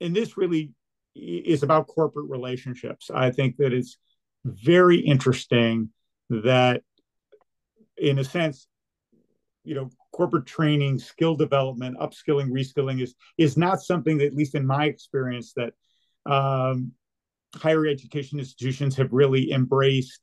[0.00, 0.72] and this really
[1.14, 3.10] is about corporate relationships.
[3.12, 3.98] I think that it's
[4.44, 5.90] very interesting
[6.30, 6.82] that,
[7.96, 8.66] in a sense,
[9.64, 14.54] you know, corporate training, skill development, upskilling, reskilling is is not something that, at least
[14.54, 15.74] in my experience, that
[16.30, 16.92] um,
[17.54, 20.20] higher education institutions have really embraced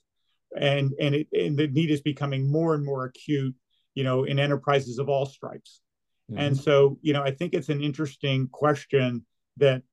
[0.58, 3.56] and and it and the need is becoming more and more acute
[3.96, 5.82] you know in enterprises of all stripes.
[6.30, 6.40] Mm-hmm.
[6.40, 9.24] and so you know i think it's an interesting question
[9.58, 9.84] that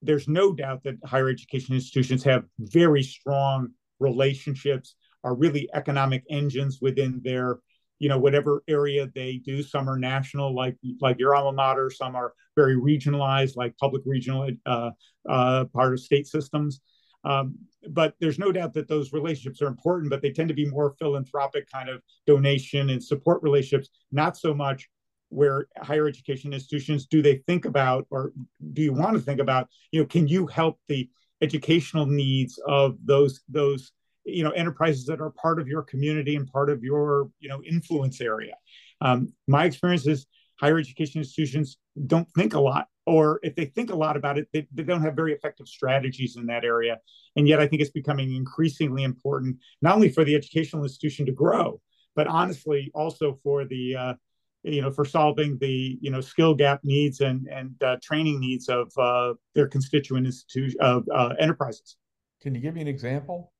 [0.00, 3.68] there's no doubt that higher education institutions have very strong
[4.00, 7.58] relationships are really economic engines within their
[7.98, 9.62] you know whatever area they do.
[9.62, 11.88] Some are national like like your alma mater.
[11.88, 14.90] Some are very regionalized like public regional uh,
[15.28, 16.80] uh, part of state systems
[17.24, 17.54] um,
[17.90, 20.94] but there's no doubt that those relationships are important but they tend to be more
[20.98, 24.88] philanthropic kind of donation and support relationships not so much
[25.28, 28.32] where higher education institutions do they think about or
[28.74, 31.08] do you want to think about you know can you help the
[31.42, 33.92] educational needs of those those
[34.24, 37.62] you know enterprises that are part of your community and part of your you know
[37.64, 38.54] influence area.
[39.00, 40.26] Um, my experience is
[40.60, 44.48] higher education institutions don't think a lot, or if they think a lot about it,
[44.52, 46.98] they, they don't have very effective strategies in that area.
[47.36, 51.32] And yet, I think it's becoming increasingly important not only for the educational institution to
[51.32, 51.80] grow,
[52.14, 54.14] but honestly also for the uh,
[54.62, 58.68] you know for solving the you know skill gap needs and and uh, training needs
[58.68, 61.96] of uh, their constituent institution of uh, enterprises.
[62.40, 63.52] Can you give me an example?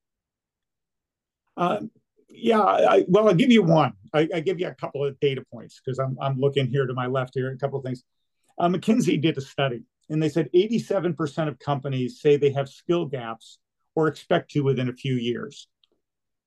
[1.57, 1.81] Uh,
[2.29, 3.93] yeah, I, well, I'll give you one.
[4.15, 6.95] I, I, give you a couple of data points because I'm I'm looking here to
[6.95, 7.51] my left here.
[7.51, 8.05] A couple of things.
[8.63, 13.05] Uh, McKinsey did a study, and they said 87% of companies say they have skill
[13.05, 13.59] gaps
[13.95, 15.69] or expect to within a few years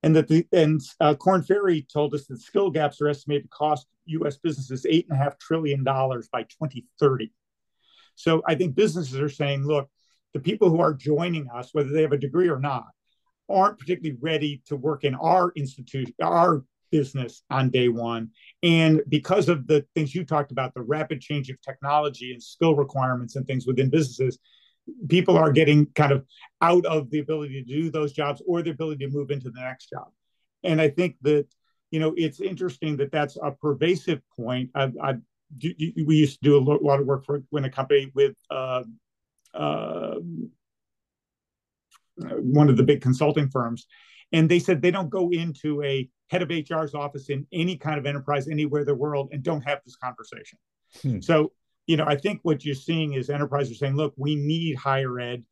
[0.06, 3.49] and that the and uh, Korn Ferry told us that skill gaps are estimated to
[3.49, 4.38] cost U.S.
[4.38, 7.34] businesses eight and a half trillion dollars by 2030.
[8.13, 9.89] So I think businesses are saying, look,
[10.36, 12.86] the people who are joining us, whether they have a degree or not,
[13.49, 16.63] aren't particularly ready to work in our institution, our
[16.98, 18.24] business on day one.
[18.64, 22.76] And because of the things you talked about, the rapid change of technology and skill
[22.86, 24.34] requirements and things within businesses,
[25.16, 26.20] people are getting kind of
[26.70, 29.64] out of the ability to do those jobs or the ability to move into the
[29.70, 30.10] next job.
[30.70, 31.48] And I think that,
[31.92, 34.68] you know, it's interesting that that's a pervasive point.
[34.82, 35.12] I, I
[36.08, 38.84] we used to do a lot of work for when a company with uh,
[39.64, 40.16] uh,
[42.58, 43.82] one of the big consulting firms,
[44.32, 48.00] and they said they don't go into a head of HR's office in any kind
[48.00, 50.58] of enterprise anywhere in the world and don't have this conversation.
[51.02, 51.20] Hmm.
[51.22, 51.52] So
[51.88, 55.44] you know, I think what you're seeing is enterprises saying, look, we need higher ed.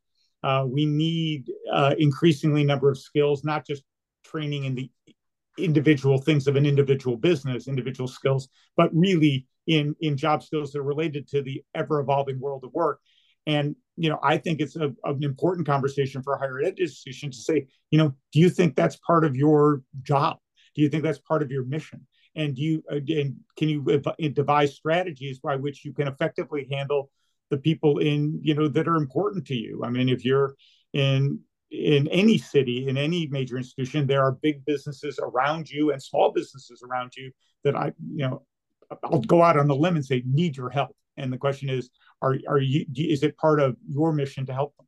[0.42, 3.82] Uh, we need uh, increasingly number of skills, not just
[4.24, 4.90] training in the
[5.58, 10.80] individual things of an individual business, individual skills, but really in in job skills that
[10.80, 13.00] are related to the ever evolving world of work.
[13.46, 17.30] And you know, I think it's a, an important conversation for a higher ed institution
[17.30, 20.38] to say, you know, do you think that's part of your job?
[20.74, 22.06] Do you think that's part of your mission?
[22.36, 27.10] and do you and can you eh, devise strategies by which you can effectively handle
[27.50, 30.54] the people in you know that are important to you i mean if you're
[30.92, 31.38] in
[31.70, 36.32] in any city in any major institution there are big businesses around you and small
[36.32, 37.30] businesses around you
[37.62, 38.42] that i you know
[39.04, 41.90] i'll go out on the limb and say need your help and the question is
[42.24, 44.86] are are you is it part of your mission to help them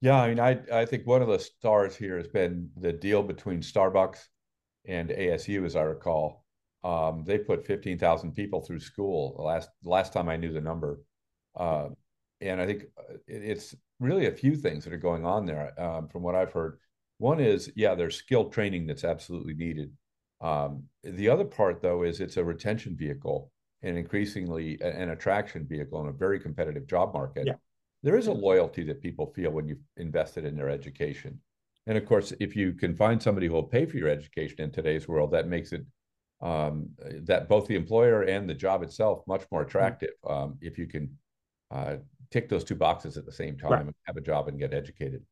[0.00, 3.22] yeah i mean i i think one of the stars here has been the deal
[3.22, 4.18] between starbucks
[4.84, 6.44] and ASU, as I recall.
[6.84, 11.00] Um, they put 15,000 people through school the last last time I knew the number.
[11.54, 11.90] Uh,
[12.40, 16.08] and I think uh, it's really a few things that are going on there um,
[16.08, 16.78] from what I've heard.
[17.18, 19.92] One is, yeah, there's skill training that's absolutely needed.
[20.40, 26.00] Um, the other part, though, is it's a retention vehicle and increasingly an attraction vehicle
[26.00, 27.46] in a very competitive job market.
[27.46, 27.54] Yeah.
[28.02, 31.40] There is a loyalty that people feel when you've invested in their education.
[31.86, 34.70] And of course, if you can find somebody who will pay for your education in
[34.70, 35.84] today's world, that makes it
[36.40, 36.90] um,
[37.22, 41.16] that both the employer and the job itself much more attractive um, if you can
[41.70, 41.96] uh,
[42.30, 43.80] tick those two boxes at the same time right.
[43.82, 45.22] and have a job and get educated.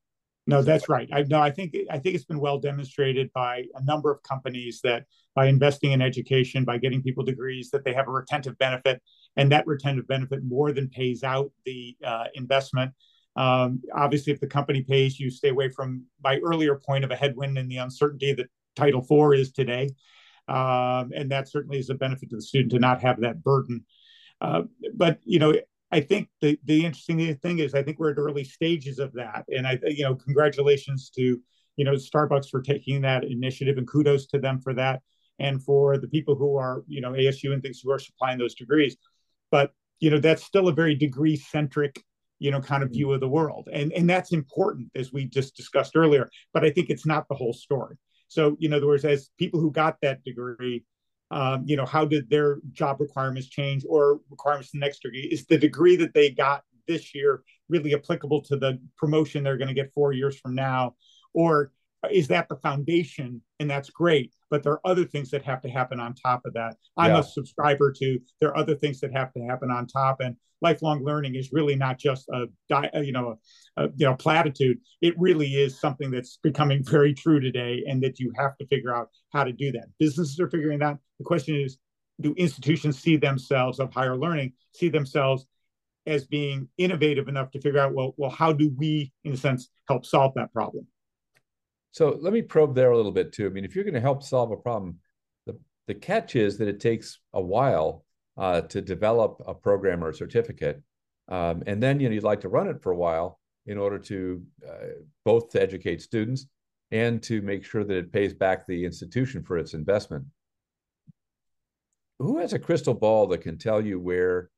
[0.50, 1.08] No, that's right.
[1.12, 4.80] I no, I think I think it's been well demonstrated by a number of companies
[4.82, 9.00] that by investing in education, by getting people degrees, that they have a retentive benefit,
[9.36, 12.92] and that retentive benefit more than pays out the uh, investment.
[13.36, 17.16] Um, obviously, if the company pays, you stay away from my earlier point of a
[17.16, 19.90] headwind and the uncertainty that Title IV is today.
[20.48, 23.84] Um, and that certainly is a benefit to the student to not have that burden.
[24.40, 24.62] Uh,
[24.94, 25.54] but, you know,
[25.92, 29.44] I think the, the interesting thing is I think we're at early stages of that.
[29.48, 31.40] And I, you know, congratulations to,
[31.76, 35.02] you know, Starbucks for taking that initiative and kudos to them for that.
[35.38, 38.54] And for the people who are, you know, ASU and things who are supplying those
[38.54, 38.96] degrees.
[39.50, 42.02] But, you know, that's still a very degree centric
[42.40, 45.54] you know kind of view of the world and and that's important as we just
[45.54, 48.86] discussed earlier but i think it's not the whole story so you know, in other
[48.88, 50.82] words as people who got that degree
[51.30, 55.58] um, you know how did their job requirements change or requirements next degree is the
[55.58, 59.92] degree that they got this year really applicable to the promotion they're going to get
[59.94, 60.96] four years from now?
[61.32, 61.72] Or
[62.10, 65.68] is that the foundation and that's great but there are other things that have to
[65.68, 66.76] happen on top of that.
[66.96, 67.20] I'm yeah.
[67.20, 71.02] a subscriber to there are other things that have to happen on top and lifelong
[71.02, 72.46] learning is really not just a
[73.02, 73.38] you know
[73.76, 74.78] a, you know platitude.
[75.00, 78.94] It really is something that's becoming very true today and that you have to figure
[78.94, 79.86] out how to do that.
[79.98, 80.98] Businesses are figuring that.
[81.18, 81.78] The question is
[82.20, 85.46] do institutions see themselves of higher learning see themselves
[86.06, 89.70] as being innovative enough to figure out well well how do we in a sense
[89.88, 90.86] help solve that problem
[91.92, 93.46] so let me probe there a little bit too.
[93.46, 94.98] I mean, if you're going to help solve a problem,
[95.46, 98.04] the, the catch is that it takes a while
[98.36, 100.82] uh, to develop a program or a certificate.
[101.28, 103.98] Um, and then you know, you'd like to run it for a while in order
[103.98, 104.86] to uh,
[105.24, 106.46] both to educate students
[106.90, 110.24] and to make sure that it pays back the institution for its investment.
[112.18, 114.50] Who has a crystal ball that can tell you where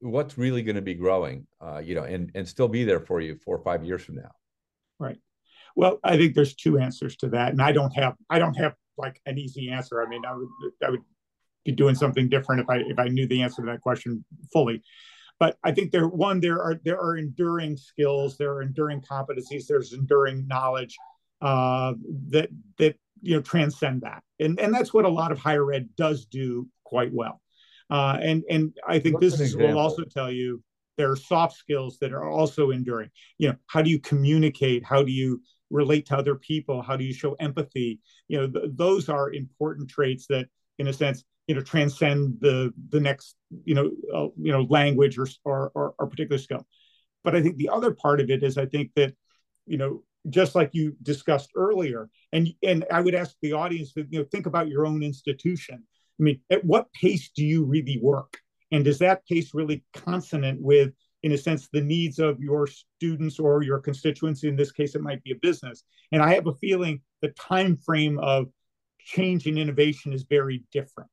[0.00, 3.20] what's really going to be growing, uh, you know, and and still be there for
[3.20, 4.32] you four or five years from now?
[4.98, 5.18] Right.
[5.76, 8.74] Well, I think there's two answers to that, and I don't have I don't have
[8.96, 10.02] like an easy answer.
[10.02, 10.48] I mean, I would
[10.84, 11.02] I would
[11.64, 14.82] be doing something different if I if I knew the answer to that question fully.
[15.38, 19.66] But I think there one there are there are enduring skills, there are enduring competencies,
[19.66, 20.96] there's enduring knowledge
[21.40, 21.94] uh,
[22.28, 25.88] that that you know transcend that, and and that's what a lot of higher ed
[25.96, 27.40] does do quite well.
[27.88, 30.62] Uh, and and I think What's this will also tell you
[30.96, 33.10] there are soft skills that are also enduring.
[33.38, 34.84] You know, how do you communicate?
[34.84, 35.40] How do you
[35.70, 36.82] relate to other people?
[36.82, 38.00] How do you show empathy?
[38.28, 40.46] You know, th- those are important traits that,
[40.78, 45.18] in a sense, you know, transcend the the next you know uh, you know language
[45.18, 46.66] or, or or or particular skill.
[47.24, 49.14] But I think the other part of it is I think that
[49.66, 54.06] you know just like you discussed earlier, and and I would ask the audience to
[54.10, 55.82] you know think about your own institution.
[56.18, 58.38] I mean, at what pace do you really work?
[58.72, 60.92] And does that pace really consonant with
[61.22, 64.44] in a sense, the needs of your students or your constituents.
[64.44, 65.84] In this case, it might be a business.
[66.12, 68.48] And I have a feeling the time frame of
[68.98, 71.10] change and innovation is very different.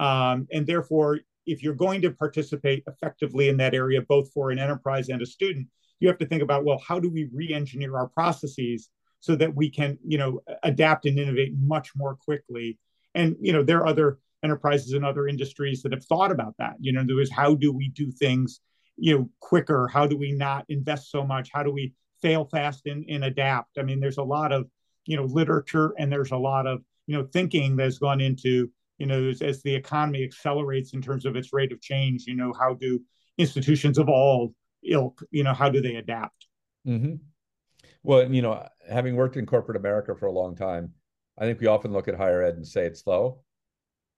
[0.00, 4.58] Um, and therefore, if you're going to participate effectively in that area, both for an
[4.58, 5.68] enterprise and a student,
[6.00, 8.88] you have to think about, well, how do we re-engineer our processes
[9.20, 12.78] so that we can, you know, adapt and innovate much more quickly?
[13.14, 16.74] And, you know, there are other enterprises and other industries that have thought about that.
[16.80, 18.60] You know, there is how do we do things
[18.96, 19.88] you know quicker?
[19.88, 21.50] How do we not invest so much?
[21.52, 23.78] How do we fail fast and, and adapt?
[23.78, 24.66] I mean there's a lot of
[25.06, 29.06] you know literature and there's a lot of you know thinking that's gone into you
[29.06, 32.52] know as, as the economy accelerates in terms of its rate of change you know
[32.58, 33.00] how do
[33.38, 36.46] institutions of all ilk you know how do they adapt?
[36.86, 37.14] Mm-hmm.
[38.02, 40.92] well you know having worked in corporate america for a long time
[41.38, 43.40] i think we often look at higher ed and say it's slow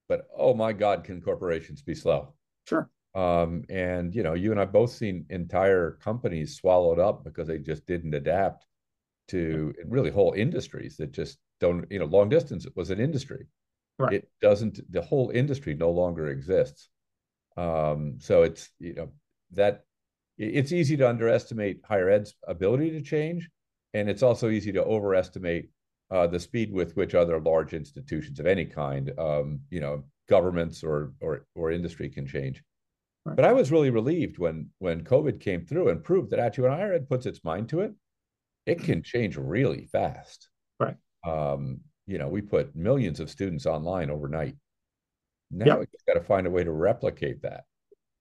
[0.08, 2.34] but oh my god can corporations be slow?
[2.68, 7.48] Sure um, and you know, you and I both seen entire companies swallowed up because
[7.48, 8.66] they just didn't adapt
[9.28, 11.90] to really whole industries that just don't.
[11.90, 13.46] You know, long distance was an industry.
[13.98, 14.12] Right.
[14.12, 14.80] It doesn't.
[14.92, 16.90] The whole industry no longer exists.
[17.56, 19.08] Um, so it's you know
[19.52, 19.84] that
[20.36, 23.48] it's easy to underestimate higher ed's ability to change,
[23.94, 25.70] and it's also easy to overestimate
[26.10, 30.84] uh, the speed with which other large institutions of any kind, um, you know, governments
[30.84, 32.62] or or or industry can change.
[33.34, 36.78] But I was really relieved when when COVID came through and proved that actually when
[36.78, 37.92] higher ed puts its mind to it,
[38.66, 40.48] it can change really fast.
[40.78, 40.96] Right.
[41.26, 44.56] Um, you know, we put millions of students online overnight.
[45.50, 45.78] Now yep.
[45.80, 47.64] we've got to find a way to replicate that.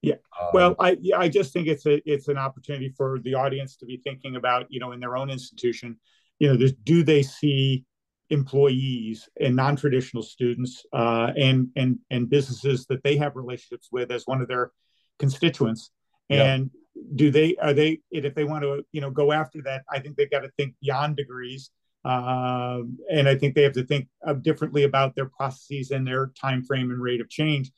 [0.01, 0.15] Yeah.
[0.39, 3.75] Um, well, I yeah, I just think it's a it's an opportunity for the audience
[3.77, 5.97] to be thinking about, you know, in their own institution,
[6.39, 7.85] you know, do they see
[8.29, 14.23] employees and non-traditional students uh, and and and businesses that they have relationships with as
[14.25, 14.71] one of their
[15.19, 15.91] constituents
[16.29, 17.01] and yeah.
[17.15, 20.15] do they are they if they want to you know go after that i think
[20.15, 21.71] they've got to think beyond degrees.
[22.03, 24.07] Um, and i think they have to think
[24.41, 27.71] differently about their processes and their time frame and rate of change.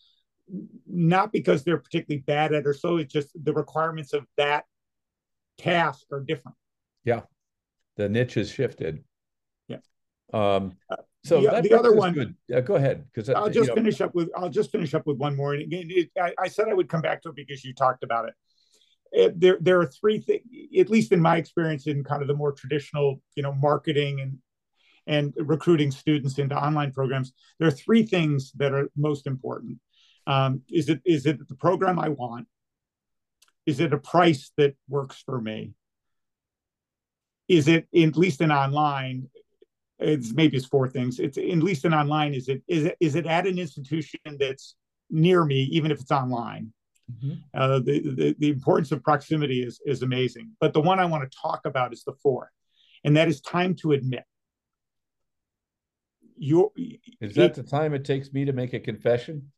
[0.85, 4.65] Not because they're particularly bad at it or so it's just the requirements of that
[5.57, 6.57] task are different.
[7.03, 7.21] Yeah.
[7.95, 9.03] The niche has shifted.
[9.67, 9.77] Yeah.
[10.33, 10.97] Um uh,
[11.27, 12.35] so the, the other one, good.
[12.47, 15.17] Yeah, go ahead, because I'll just know, finish up with I'll just finish up with
[15.17, 15.53] one more.
[15.53, 18.03] And again, it, I, I, said I would come back to it because you talked
[18.03, 18.33] about it.
[19.11, 20.41] it there, there are three things,
[20.79, 24.37] at least in my experience, in kind of the more traditional, you know, marketing and
[25.07, 27.31] and recruiting students into online programs.
[27.59, 29.79] There are three things that are most important.
[30.27, 32.47] Um, is it is it the program I want?
[33.65, 35.73] Is it a price that works for me?
[37.47, 39.29] Is it at least in online?
[39.99, 41.19] It's maybe it's four things.
[41.19, 42.33] It's at least in online.
[42.33, 44.75] Is it is it is it at an institution that's
[45.09, 46.71] near me, even if it's online?
[47.11, 47.33] Mm-hmm.
[47.53, 50.51] Uh, the, the the importance of proximity is is amazing.
[50.59, 52.49] But the one I want to talk about is the fourth,
[53.03, 54.23] and that is time to admit.
[56.37, 56.71] Your
[57.19, 59.51] is that it, the time it takes me to make a confession?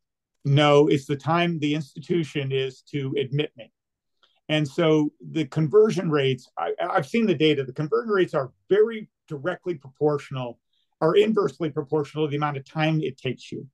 [0.44, 3.72] No, it's the time the institution is to admit me.
[4.48, 9.08] And so the conversion rates, I, have seen the data, the conversion rates are very
[9.30, 10.58] directly proportional
[11.00, 13.66] or inversely proportional to the amount of time it takes you.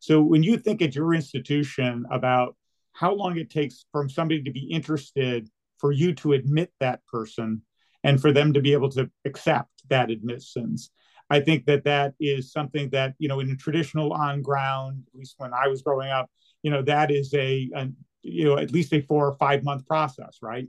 [0.00, 2.56] So when you think at your institution about
[2.92, 5.48] how long it takes from somebody to be interested
[5.78, 7.62] for you to admit that person
[8.02, 10.90] and for them to be able to accept that admittance,
[11.30, 15.18] I think that that is something that, you know, in a traditional on ground, at
[15.18, 16.30] least when I was growing up,
[16.62, 17.88] you know, that is a, a
[18.22, 20.68] you know, at least a four or five month process, right?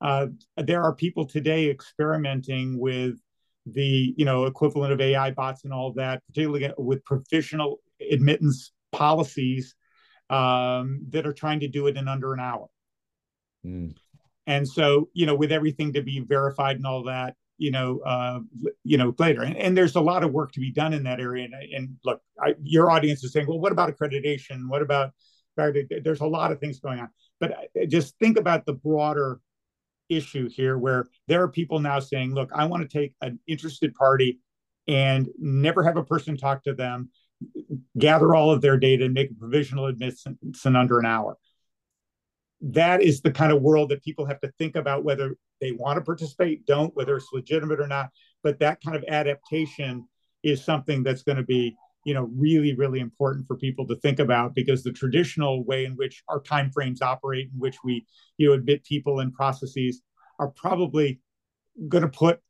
[0.00, 3.16] Uh, there are people today experimenting with
[3.72, 9.74] the you know equivalent of AI bots and all that, particularly with provisional admittance policies
[10.30, 12.68] um, that are trying to do it in under an hour.
[13.64, 13.94] Mm.
[14.46, 18.40] And so, you know, with everything to be verified and all that, you know, uh,
[18.84, 19.42] you know, later.
[19.42, 21.44] And, and, there's a lot of work to be done in that area.
[21.44, 24.68] And, and look, I, your audience is saying, well, what about accreditation?
[24.68, 25.10] What about?
[25.56, 27.08] There's a lot of things going on.
[27.40, 29.40] But just think about the broader
[30.08, 33.94] issue here, where there are people now saying, look, I want to take an interested
[33.94, 34.40] party
[34.86, 37.10] and never have a person talk to them,
[37.98, 40.26] gather all of their data, and make a provisional admittance
[40.64, 41.36] in under an hour
[42.60, 45.96] that is the kind of world that people have to think about whether they want
[45.96, 48.10] to participate, don't, whether it's legitimate or not.
[48.42, 50.08] But that kind of adaptation
[50.42, 51.76] is something that's going to be,
[52.08, 55.92] you know, really, really important for people to think about because the traditional way in
[55.92, 58.06] which our timeframes operate, in which we,
[58.38, 60.00] you know, admit people and processes,
[60.38, 61.20] are probably
[61.86, 62.40] going to put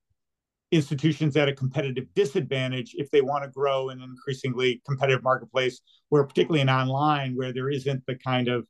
[0.71, 5.81] institutions at a competitive disadvantage if they want to grow in an increasingly competitive marketplace,
[6.11, 8.65] where particularly in online, where there isn't the kind of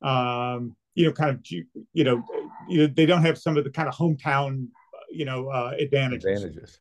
[0.00, 2.24] um, you know, kind of, you know,
[2.66, 4.68] you know, they don't have some of the kind of hometown,
[5.10, 6.24] you know, uh, advantages.
[6.24, 6.80] Advantages.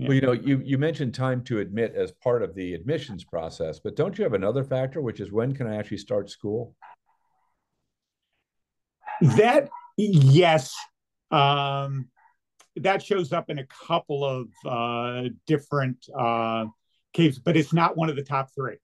[0.00, 0.08] Yeah.
[0.08, 3.78] Well, you know, you you mentioned time to admit as part of the admissions process,
[3.78, 6.74] but don't you have another factor, which is when can I actually start school?
[9.20, 10.74] That yes,
[11.30, 12.08] um,
[12.76, 16.64] that shows up in a couple of uh, different uh,
[17.12, 18.78] cases, but it's not one of the top three.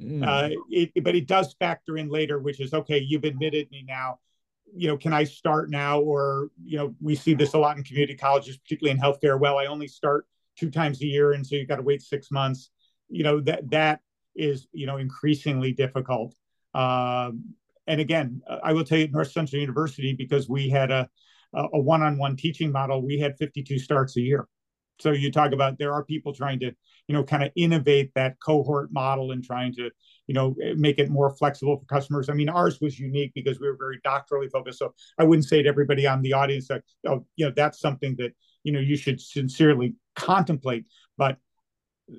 [0.00, 0.26] Mm.
[0.26, 3.00] Uh, it, but it does factor in later, which is okay.
[3.00, 4.18] You've admitted me now.
[4.74, 6.00] You know, can I start now?
[6.00, 9.38] Or you know, we see this a lot in community colleges, particularly in healthcare.
[9.38, 12.30] Well, I only start two times a year, and so you've got to wait six
[12.30, 12.70] months.
[13.08, 14.00] You know that that
[14.34, 16.34] is you know increasingly difficult.
[16.74, 17.54] Um,
[17.86, 21.08] and again, I will tell you, at North Central University, because we had a
[21.54, 24.48] a one-on-one teaching model, we had 52 starts a year.
[24.98, 26.72] So you talk about there are people trying to
[27.06, 29.90] you know, kind of innovate that cohort model and trying to,
[30.26, 32.28] you know, make it more flexible for customers.
[32.28, 34.78] I mean, ours was unique because we were very doctorally focused.
[34.78, 38.16] So I wouldn't say to everybody on the audience that, oh, you know, that's something
[38.18, 38.32] that,
[38.64, 40.86] you know, you should sincerely contemplate.
[41.16, 41.38] But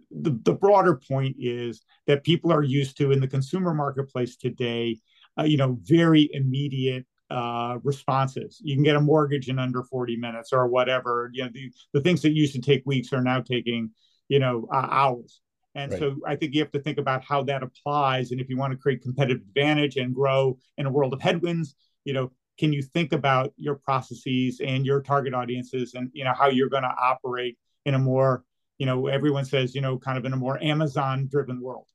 [0.09, 4.99] the, the broader point is that people are used to in the consumer marketplace today,
[5.37, 8.61] uh, you know, very immediate uh, responses.
[8.63, 11.29] You can get a mortgage in under 40 minutes or whatever.
[11.33, 13.91] You know, the, the things that used to take weeks are now taking,
[14.27, 15.41] you know uh, hours
[15.75, 15.99] and right.
[15.99, 18.71] so i think you have to think about how that applies and if you want
[18.71, 22.81] to create competitive advantage and grow in a world of headwinds you know can you
[22.81, 26.95] think about your processes and your target audiences and you know how you're going to
[27.01, 28.43] operate in a more
[28.77, 31.87] you know everyone says you know kind of in a more amazon driven world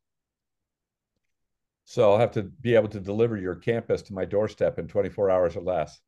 [1.85, 5.31] so i'll have to be able to deliver your campus to my doorstep in 24
[5.31, 6.01] hours or less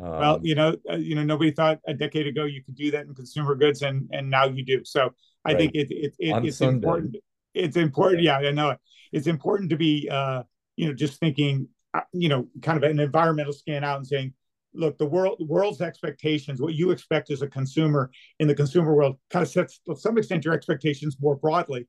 [0.00, 2.90] um, well, you know, uh, you know, nobody thought a decade ago you could do
[2.92, 4.84] that in consumer goods, and and now you do.
[4.84, 5.10] So
[5.44, 5.58] I right.
[5.58, 6.74] think it, it, it it's Sunday.
[6.74, 7.16] important.
[7.54, 8.22] It's important.
[8.22, 8.40] Yeah.
[8.40, 8.78] yeah, I know it.
[9.12, 10.42] It's important to be, uh,
[10.76, 11.68] you know, just thinking,
[12.12, 14.34] you know, kind of an environmental scan out and saying,
[14.74, 18.94] look, the world, the world's expectations, what you expect as a consumer in the consumer
[18.94, 21.86] world, kind of sets to some extent your expectations more broadly.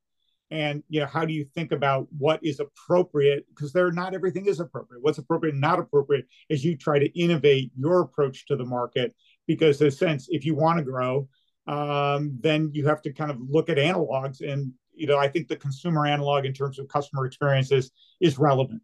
[0.51, 3.45] And you know how do you think about what is appropriate?
[3.49, 5.03] Because there not everything is appropriate.
[5.03, 9.13] What's appropriate and not appropriate as you try to innovate your approach to the market.
[9.45, 11.27] Because in a sense if you want to grow
[11.69, 15.47] um, then you have to kind of look at analogs and you know i think
[15.47, 18.81] the consumer analog in terms of customer experiences is relevant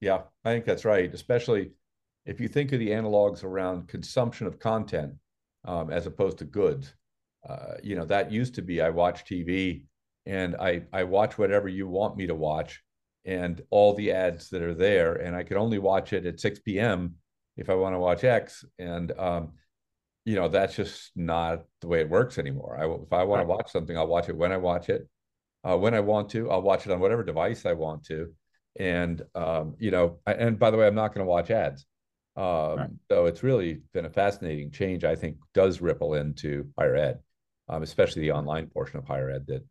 [0.00, 1.72] yeah i think that's right especially
[2.26, 5.12] if you think of the analogs around consumption of content
[5.66, 6.94] um, as opposed to goods
[7.48, 9.84] uh, you know that used to be i watch tv
[10.26, 12.82] and I I watch whatever you want me to watch
[13.24, 16.60] and all the ads that are there and I can only watch it at 6
[16.60, 17.14] p.m.
[17.56, 19.52] if I want to watch X and um,
[20.24, 22.78] you know that's just not the way it works anymore.
[22.78, 25.08] I if I want to watch something I'll watch it when I watch it
[25.64, 28.32] uh, when I want to I'll watch it on whatever device I want to
[28.78, 31.86] and um, you know and by the way I'm not going to watch ads.
[32.36, 32.90] Um, right.
[33.10, 35.04] So it's really been a fascinating change.
[35.04, 37.20] I think does ripple into higher ed,
[37.68, 39.64] um, especially the online portion of higher ed that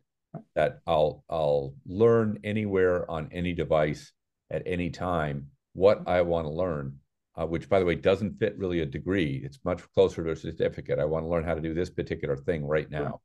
[0.54, 4.12] that I'll I'll learn anywhere on any device
[4.50, 6.98] at any time what I want to learn,
[7.36, 9.42] uh, which by the way doesn't fit really a degree.
[9.44, 10.98] It's much closer to a certificate.
[10.98, 13.20] I want to learn how to do this particular thing right now.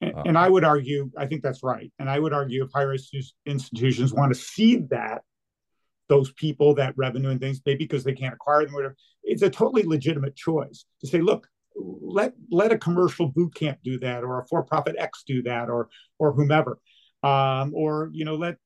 [0.00, 1.90] And, uh, and I would argue, I think that's right.
[1.98, 2.94] And I would argue if higher
[3.46, 5.22] institutions want to seed that,
[6.08, 9.50] those people, that revenue and things, maybe because they can't acquire them, whatever, it's a
[9.50, 14.40] totally legitimate choice to say, look, let let a commercial boot camp do that or
[14.40, 15.88] a for-profit x do that or
[16.18, 16.78] or whomever.
[17.22, 18.56] Um, or you know let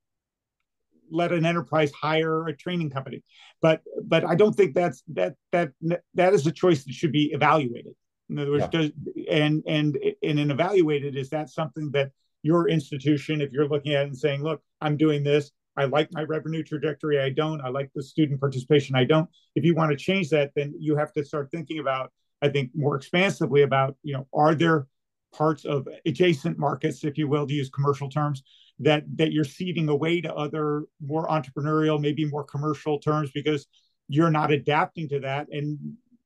[1.09, 3.21] let an enterprise hire a training company.
[3.61, 5.71] But but i don't think that's that that
[6.13, 7.93] that is a choice that should be evaluated
[8.31, 8.79] In other words, yeah.
[8.79, 8.91] does
[9.29, 12.11] and and and in evaluated, is that something that
[12.43, 16.09] your institution, if you're looking at it and saying, look, I'm doing this, I like
[16.11, 19.29] my revenue trajectory, I don't, I like the student participation, I don't.
[19.55, 22.11] If you want to change that, then you have to start thinking about,
[22.41, 24.87] I think, more expansively about, you know, are there
[25.33, 28.43] parts of adjacent markets, if you will, to use commercial terms,
[28.79, 33.67] that that you're ceding away to other more entrepreneurial, maybe more commercial terms because
[34.07, 35.77] you're not adapting to that and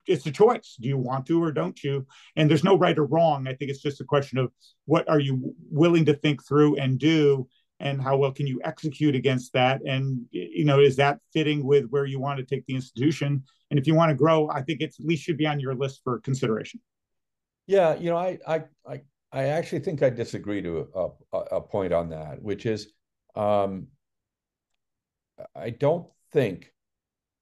[0.08, 0.78] it's a choice.
[0.80, 2.06] Do you want to or don't you?
[2.36, 3.47] And there's no right or wrong.
[3.47, 4.51] I think it's just a question of
[4.86, 7.47] what are you willing to think through and do
[7.80, 11.86] and how well can you execute against that and you know is that fitting with
[11.89, 14.82] where you want to take the institution and if you want to grow i think
[14.82, 16.80] it's at least should be on your list for consideration
[17.68, 19.01] yeah you know i i i,
[19.32, 20.88] I actually think i disagree to
[21.34, 22.88] a, a point on that which is
[23.36, 23.88] um
[25.56, 26.72] i don't think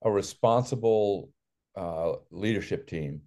[0.03, 1.29] a responsible
[1.75, 3.21] uh, leadership team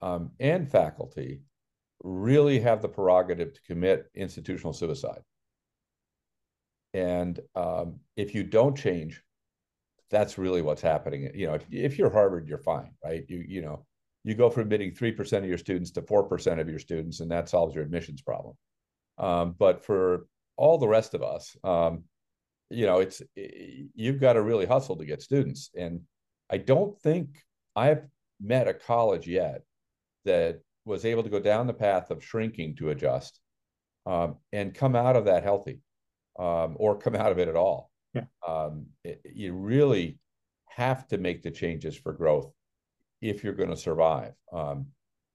[0.00, 1.40] um, and faculty
[2.02, 5.22] really have the prerogative to commit institutional suicide.
[6.94, 9.22] And um, if you don't change,
[10.10, 11.30] that's really what's happening.
[11.34, 13.24] You know, if, if you're Harvard, you're fine, right?
[13.28, 13.84] You you know,
[14.24, 17.20] you go from admitting three percent of your students to four percent of your students,
[17.20, 18.56] and that solves your admissions problem.
[19.18, 20.26] Um, but for
[20.56, 22.04] all the rest of us, um,
[22.70, 26.00] you know, it's you've got to really hustle to get students, and
[26.50, 27.28] I don't think
[27.78, 28.04] I've
[28.40, 29.62] met a college yet
[30.24, 33.40] that was able to go down the path of shrinking to adjust
[34.04, 35.78] um, and come out of that healthy
[36.38, 37.90] um, or come out of it at all.
[38.14, 38.24] Yeah.
[38.46, 40.18] Um, it, you really
[40.66, 42.50] have to make the changes for growth
[43.20, 44.32] if you're going to survive.
[44.52, 44.86] Um,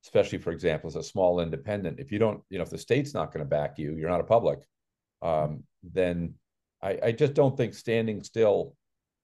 [0.04, 3.14] especially, for example, as a small independent, if you don't, you know, if the state's
[3.14, 4.60] not going to back you, you're not a public,
[5.22, 6.34] um, then
[6.82, 8.76] I, I, just don't think standing still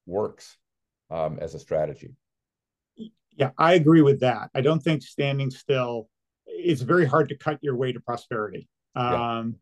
[0.05, 0.57] works
[1.09, 2.13] um, as a strategy.
[3.37, 4.49] Yeah, I agree with that.
[4.53, 6.09] I don't think standing still.
[6.45, 8.67] It's very hard to cut your way to prosperity.
[8.95, 9.39] Yeah.
[9.39, 9.55] Um,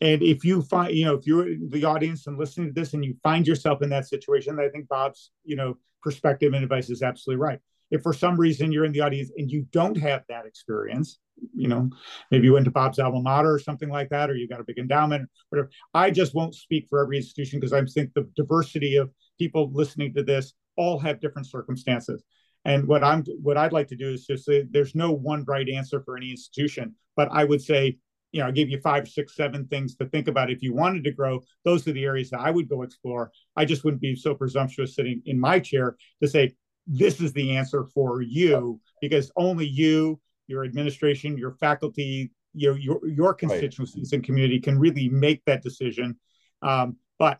[0.00, 3.04] and if you find, you know, if you're the audience and listening to this and
[3.04, 7.02] you find yourself in that situation, I think Bob's, you know, perspective and advice is
[7.02, 7.58] absolutely right.
[7.90, 11.18] If for some reason you're in the audience and you don't have that experience,
[11.54, 11.90] you know,
[12.30, 14.64] maybe you went to Bob's alma mater or something like that, or you got a
[14.64, 15.70] big endowment, whatever.
[15.92, 20.14] I just won't speak for every institution because I think the diversity of people listening
[20.14, 22.22] to this all have different circumstances.
[22.64, 25.68] And what I'm what I'd like to do is just say there's no one right
[25.68, 27.96] answer for any institution, but I would say,
[28.32, 31.04] you know, I give you five, six, seven things to think about if you wanted
[31.04, 31.40] to grow.
[31.64, 33.32] Those are the areas that I would go explore.
[33.56, 36.54] I just wouldn't be so presumptuous sitting in my chair to say
[36.86, 43.06] this is the answer for you because only you, your administration, your faculty, your your
[43.06, 44.16] your constituencies right.
[44.16, 46.18] and community can really make that decision.
[46.62, 47.38] Um, but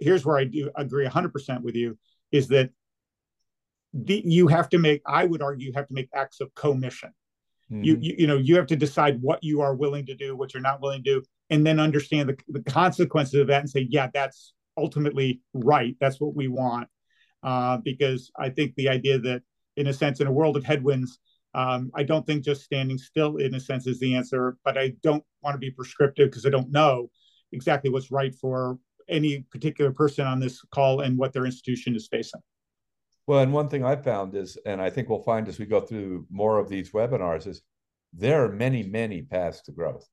[0.00, 1.98] here's where I do agree 100% with you
[2.30, 2.70] is that
[3.92, 7.12] the, you have to make i would argue you have to make acts of commission.
[7.70, 7.84] Mm-hmm.
[7.84, 10.52] you, you, you know you have to decide what you are willing to do what
[10.54, 13.86] you're not willing to do and then understand the, the consequences of that and say
[13.90, 15.96] yeah that's ultimately right.
[16.00, 16.88] That's what we want.
[17.42, 19.42] Uh, because i think the idea that
[19.76, 21.18] in a sense in a world of headwinds
[21.54, 24.92] um, i don't think just standing still in a sense is the answer but i
[25.02, 27.10] don't want to be prescriptive because i don't know
[27.50, 28.78] exactly what's right for
[29.08, 32.40] any particular person on this call and what their institution is facing
[33.26, 35.80] well, and one thing I found is, and I think we'll find as we go
[35.80, 37.62] through more of these webinars, is
[38.12, 40.08] there are many, many paths to growth.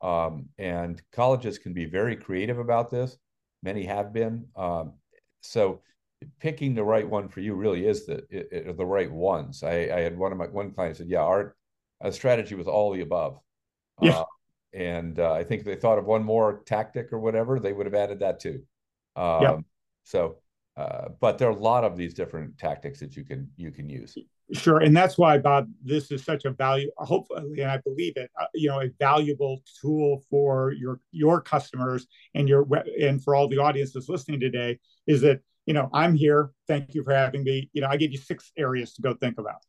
[0.00, 3.16] Um, and colleges can be very creative about this.
[3.62, 4.46] Many have been.
[4.56, 4.94] Um,
[5.40, 5.82] so
[6.40, 9.62] picking the right one for you really is the it, it, the right ones.
[9.62, 11.56] I, I, had one of my one client said, "Yeah, our,
[12.00, 13.38] our strategy was all the above."
[14.00, 14.18] Yeah.
[14.18, 14.24] Uh,
[14.74, 17.94] and uh, I think they thought of one more tactic or whatever, they would have
[17.94, 18.64] added that too.
[19.14, 19.56] Um, yeah.
[20.02, 20.38] So
[20.76, 23.88] uh, but there are a lot of these different tactics that you can you can
[23.88, 24.16] use.
[24.52, 26.90] Sure, and that's why Bob, this is such a value.
[26.98, 28.30] Hopefully, and I believe it.
[28.38, 32.66] Uh, you know, a valuable tool for your your customers and your
[33.00, 36.50] and for all the audiences listening today is that you know I'm here.
[36.66, 37.70] Thank you for having me.
[37.72, 39.62] You know, I gave you six areas to go think about.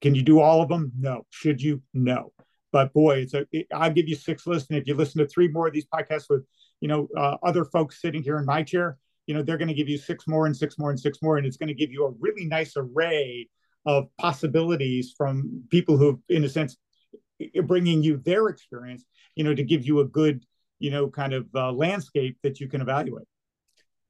[0.00, 0.92] Can you do all of them?
[0.98, 1.26] No.
[1.30, 1.82] Should you?
[1.92, 2.32] No.
[2.72, 3.46] But boy, it's a.
[3.52, 5.86] It, I'll give you six lists, and if you listen to three more of these
[5.86, 6.44] podcasts with
[6.80, 8.96] you know uh, other folks sitting here in my chair,
[9.30, 11.36] you know they're going to give you six more and six more and six more
[11.38, 13.48] and it's going to give you a really nice array
[13.86, 16.76] of possibilities from people who in a sense
[17.62, 19.04] bringing you their experience
[19.36, 20.44] you know to give you a good
[20.80, 23.28] you know kind of uh, landscape that you can evaluate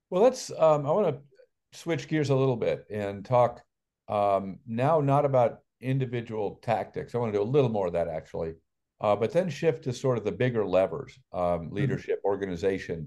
[0.09, 3.63] well let's um, i want to switch gears a little bit and talk
[4.09, 8.09] um, now not about individual tactics i want to do a little more of that
[8.09, 8.55] actually
[9.03, 11.75] uh, but then shift to sort of the bigger levers um, mm-hmm.
[11.75, 12.29] leadership mm-hmm.
[12.29, 13.07] organization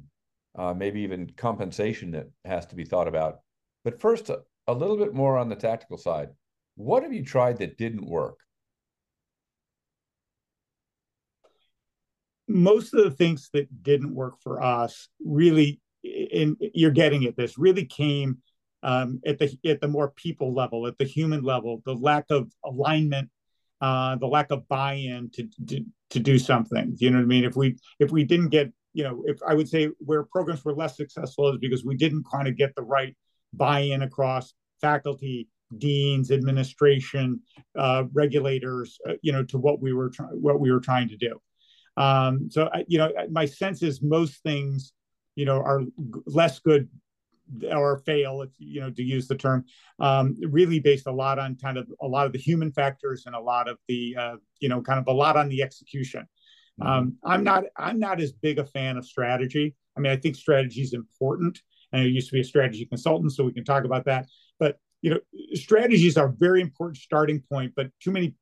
[0.56, 3.40] uh, maybe even compensation that has to be thought about.
[3.84, 6.30] But first, a, a little bit more on the tactical side.
[6.76, 8.40] What have you tried that didn't work?
[12.48, 17.58] most of the things that didn't work for us really, and you're getting at this,
[17.58, 18.38] really came
[18.84, 22.52] um, at the at the more people level, at the human level, the lack of
[22.66, 23.30] alignment,
[23.80, 26.96] uh, the lack of buy-in to, to to do something.
[26.98, 27.46] You know what I mean?
[27.46, 30.74] If we if we didn't get, you know, if I would say where programs were
[30.74, 33.16] less successful is because we didn't kind of get the right
[33.54, 37.42] buy-in across faculty, deans, administration,
[37.78, 41.18] uh, regulators, uh, you know, to what we were trying what we were trying to
[41.18, 41.40] do.
[41.98, 44.94] Um, so, you know, my sense is most things,
[45.36, 45.82] you know, are
[46.26, 46.90] less good
[47.72, 49.66] or fail, if you know, to use the term,
[50.00, 53.36] um, really based a lot on kind of a lot of the human factors and
[53.36, 56.28] a lot of the, uh, you know, kind of a lot on the execution.
[56.82, 56.88] Mm-hmm.
[56.88, 59.76] Um, I'm not, I'm not as big a fan of strategy.
[59.96, 61.62] I mean, I think strategy is important,
[61.92, 64.26] and I used to be a strategy consultant, so we can talk about that.
[64.60, 65.20] But you know,
[65.54, 68.36] strategies are very important starting point, but too many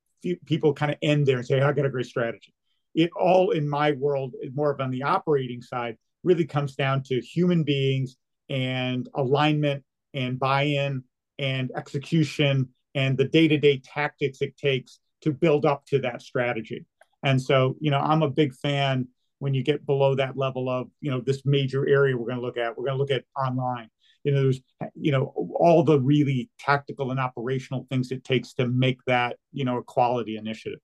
[0.46, 2.54] people kind of end there and say, "I got a great strategy."
[2.94, 7.20] It all, in my world, more of on the operating side, really comes down to
[7.20, 8.18] human beings
[8.50, 11.04] and alignment and buy-in
[11.40, 16.86] and execution and the day-to-day tactics it takes to build up to that strategy.
[17.24, 19.07] And so, you know, I'm a big fan
[19.39, 22.45] when you get below that level of, you know, this major area we're going to
[22.45, 22.78] look at.
[22.78, 23.89] We're going to look at online.
[24.24, 24.61] You know, there's,
[24.93, 29.65] you know, all the really tactical and operational things it takes to make that, you
[29.65, 30.80] know, a quality initiative.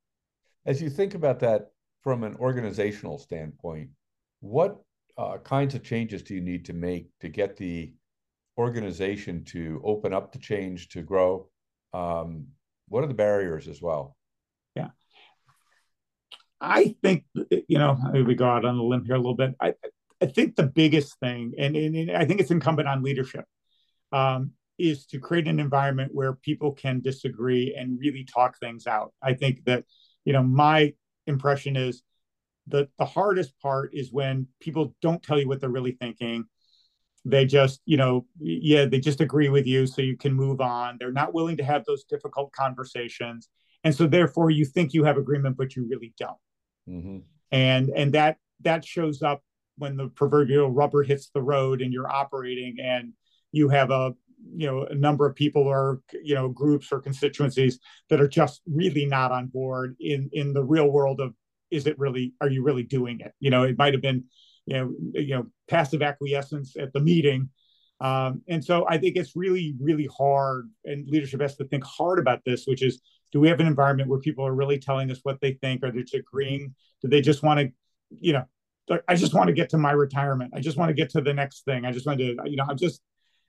[0.65, 1.67] As you think about that
[2.01, 3.89] from an organizational standpoint,
[4.39, 4.77] what
[5.17, 7.93] uh, kinds of changes do you need to make to get the
[8.57, 11.47] organization to open up to change, to grow?
[11.93, 12.47] Um,
[12.88, 14.16] what are the barriers as well?
[16.60, 19.55] I think, you know, we go out on the limb here a little bit.
[19.62, 19.74] I,
[20.22, 23.45] I think the biggest thing, and, and I think it's incumbent on leadership,
[24.12, 29.14] um, is to create an environment where people can disagree and really talk things out.
[29.22, 29.86] I think that,
[30.26, 30.93] you know, my
[31.28, 32.01] impression is
[32.68, 36.45] the the hardest part is when people don't tell you what they're really thinking
[37.26, 40.97] they just you know yeah they just agree with you so you can move on
[40.99, 43.49] they're not willing to have those difficult conversations
[43.84, 46.38] and so therefore you think you have agreement but you really don't
[46.88, 47.17] mm-hmm.
[47.51, 49.43] and and that that shows up
[49.77, 53.13] when the proverbial rubber hits the road and you're operating and
[53.51, 54.13] you have a
[54.55, 57.79] you know a number of people or you know groups or constituencies
[58.09, 61.33] that are just really not on board in in the real world of
[61.71, 64.23] is it really are you really doing it you know it might have been
[64.65, 67.49] you know you know passive acquiescence at the meeting
[67.99, 72.19] um, and so i think it's really really hard and leadership has to think hard
[72.19, 73.01] about this which is
[73.32, 75.84] do we have an environment where people are really telling us what they think?
[75.84, 77.71] Are they just agreeing do they just want to
[78.09, 78.45] you know
[79.07, 80.53] i just want to get to my retirement.
[80.55, 81.86] I just want to get to the next thing.
[81.86, 83.01] I just want to you know i'm just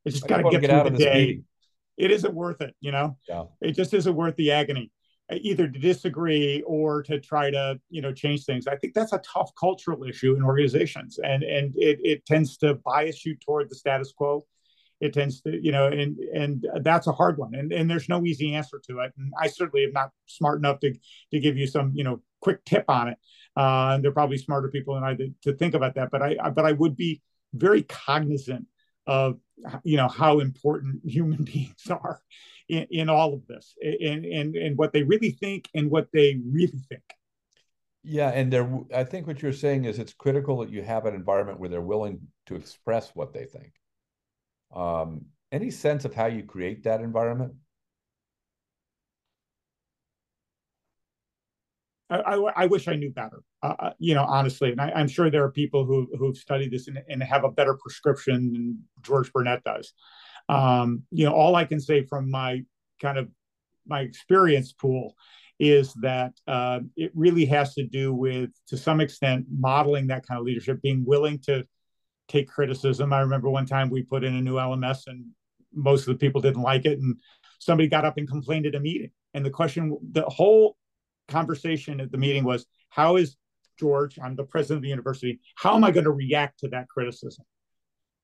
[0.06, 1.14] i just got to get through the day.
[1.14, 1.44] meeting.
[1.96, 3.16] it isn't worth it you know?
[3.28, 3.44] Yeah.
[3.60, 4.90] it just isn't worth the agony
[5.30, 8.66] uh, either to disagree or to try to you know change things.
[8.66, 12.74] I think that's a tough cultural issue in organizations and and it, it tends to
[12.74, 14.44] bias you toward the status quo
[15.00, 18.24] it tends to you know and and that's a hard one and and there's no
[18.24, 20.92] easy answer to it and i certainly am not smart enough to
[21.32, 23.18] to give you some you know quick tip on it.
[23.56, 26.22] Uh and there are probably smarter people than i to, to think about that but
[26.22, 27.20] i but i would be
[27.54, 28.66] very cognizant
[29.06, 29.38] of
[29.84, 32.20] you know how important human beings are
[32.68, 36.38] in, in all of this and, and and what they really think and what they
[36.50, 37.02] really think.
[38.02, 41.14] Yeah and there i think what you're saying is it's critical that you have an
[41.14, 43.72] environment where they're willing to express what they think
[44.74, 47.54] um, any sense of how you create that environment
[52.10, 54.72] I, I, I, wish I knew better, uh, uh you know, honestly.
[54.72, 57.50] And I, am sure there are people who, who've studied this and, and, have a
[57.50, 59.92] better prescription than George Burnett does.
[60.48, 62.64] Um, you know, all I can say from my
[63.00, 63.28] kind of
[63.86, 65.14] my experience pool
[65.58, 70.38] is that uh, it really has to do with, to some extent, modeling that kind
[70.38, 71.64] of leadership, being willing to
[72.28, 73.12] take criticism.
[73.12, 75.26] I remember one time we put in a new LMS and
[75.72, 77.16] most of the people didn't like it, and
[77.58, 79.10] somebody got up and complained at a meeting.
[79.34, 80.76] And the question, the whole
[81.28, 83.36] conversation at the meeting was, "How is
[83.78, 84.18] George?
[84.18, 85.40] I'm the president of the university.
[85.56, 87.44] How am I going to react to that criticism?"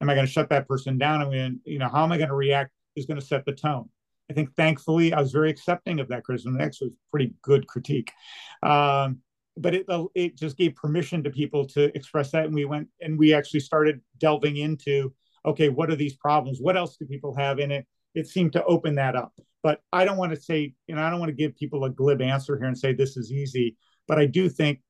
[0.00, 1.22] am I going to shut that person down?
[1.22, 3.52] I mean, you know, how am I going to react is going to set the
[3.52, 3.88] tone.
[4.30, 6.60] I think thankfully I was very accepting of that criticism.
[6.60, 8.10] It was pretty good critique.
[8.62, 9.18] Um,
[9.56, 12.88] but it uh, it just gave permission to people to express that, and we went
[13.00, 15.12] and we actually started delving into
[15.46, 16.58] okay, what are these problems?
[16.60, 17.86] What else do people have in it?
[18.14, 19.34] It seemed to open that up.
[19.62, 21.90] But I don't want to say, you know, I don't want to give people a
[21.90, 23.76] glib answer here and say this is easy.
[24.08, 24.80] But I do think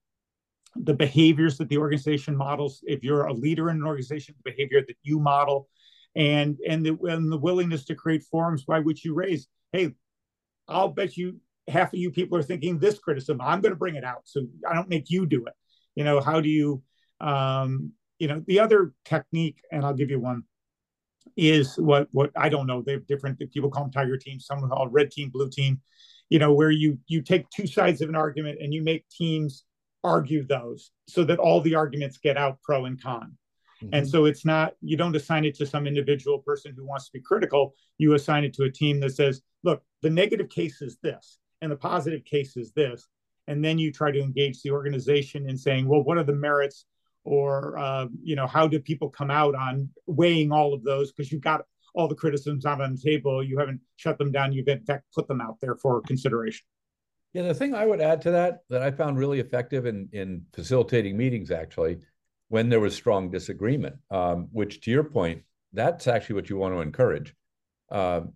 [0.77, 4.83] the behaviors that the organization models if you're a leader in an organization the behavior
[4.87, 5.69] that you model
[6.17, 9.93] and and the, and the willingness to create forums by which you raise hey
[10.69, 11.39] i'll bet you
[11.69, 14.43] half of you people are thinking this criticism i'm going to bring it out so
[14.69, 15.55] i don't make you do it
[15.97, 16.83] You know, how do you,
[17.21, 20.43] um, you know, the other technique, and I'll give you one,
[21.37, 22.83] is what what I don't know.
[22.83, 24.47] They have different people call them tiger teams.
[24.47, 25.81] Some call red team, blue team.
[26.31, 29.65] You know, where you you take two sides of an argument and you make teams
[30.03, 33.37] argue those so that all the arguments get out pro and con.
[33.83, 33.95] Mm-hmm.
[33.95, 37.13] And so it's not, you don't assign it to some individual person who wants to
[37.13, 37.75] be critical.
[37.99, 41.71] You assign it to a team that says, look, the negative case is this, and
[41.71, 43.07] the positive case is this.
[43.47, 46.87] And then you try to engage the organization in saying, well, what are the merits?
[47.25, 51.13] Or, uh, you know, how do people come out on weighing all of those?
[51.13, 51.63] Because you've got
[51.95, 53.43] all the criticisms out on the table.
[53.43, 54.53] You haven't shut them down.
[54.53, 56.65] You've in fact put them out there for consideration.
[57.33, 60.43] Yeah, the thing I would add to that that I found really effective in in
[60.53, 61.99] facilitating meetings actually
[62.49, 65.43] when there was strong disagreement, um, which to your point,
[65.73, 67.35] that's actually what you want to encourage.
[67.91, 68.35] Um,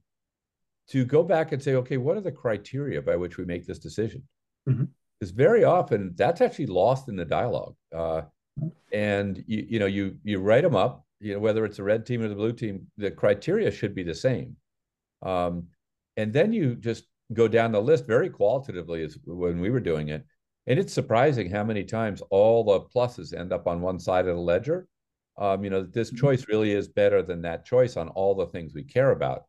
[0.91, 3.79] to go back and say, okay, what are the criteria by which we make this
[3.79, 4.23] decision?
[4.69, 4.85] Mm-hmm.
[5.19, 7.75] Because very often that's actually lost in the dialogue.
[7.95, 8.23] Uh,
[8.93, 12.07] and you, you know, you you write them up, you know, whether it's the red
[12.07, 14.57] team or the blue team, the criteria should be the same.
[15.23, 15.69] Um,
[16.17, 20.09] and then you just go down the list very qualitatively as when we were doing
[20.09, 20.25] it
[20.69, 24.37] and it's surprising how many times all the pluses end up on one side of
[24.37, 24.87] the ledger.
[25.39, 26.19] Um, you know, this mm-hmm.
[26.19, 29.45] choice really is better than that choice on all the things we care about.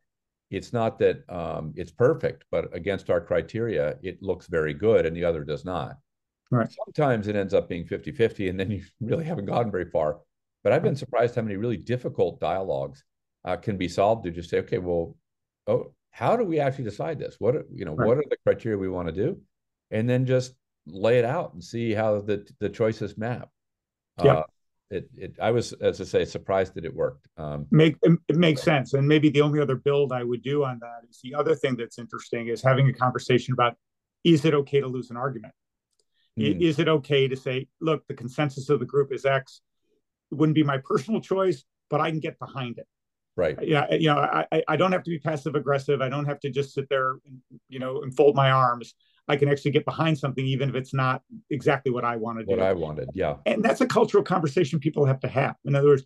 [0.50, 5.16] It's not that um, it's perfect, but against our criteria, it looks very good and
[5.16, 5.96] the other does not.
[6.50, 6.68] Right.
[6.84, 10.18] Sometimes it ends up being 50 50, and then you really haven't gotten very far.
[10.62, 13.02] But I've been surprised how many really difficult dialogues
[13.44, 15.16] uh, can be solved to just say, okay, well,
[15.66, 17.36] oh, how do we actually decide this?
[17.38, 18.06] What you know, right.
[18.06, 19.40] what are the criteria we want to do?
[19.90, 20.54] And then just
[20.86, 23.48] lay it out and see how the the choices map.
[24.22, 24.38] Yeah.
[24.38, 24.42] Uh,
[24.90, 27.28] it, it I was as I say surprised that it worked.
[27.36, 30.78] Um, Make it, makes sense, and maybe the only other build I would do on
[30.80, 33.76] that is the other thing that's interesting is having a conversation about
[34.24, 35.54] is it okay to lose an argument?
[36.38, 36.60] Mm.
[36.60, 39.60] Is it okay to say, look, the consensus of the group is X?
[40.30, 42.86] It wouldn't be my personal choice, but I can get behind it.
[43.36, 43.56] Right.
[43.62, 43.86] Yeah.
[43.94, 46.02] You know, I, I don't have to be passive aggressive.
[46.02, 47.14] I don't have to just sit there,
[47.68, 48.94] you know, and fold my arms.
[49.28, 52.46] I can actually get behind something, even if it's not exactly what I wanted.
[52.46, 53.36] What I wanted, yeah.
[53.46, 55.54] And that's a cultural conversation people have to have.
[55.64, 56.04] In other words,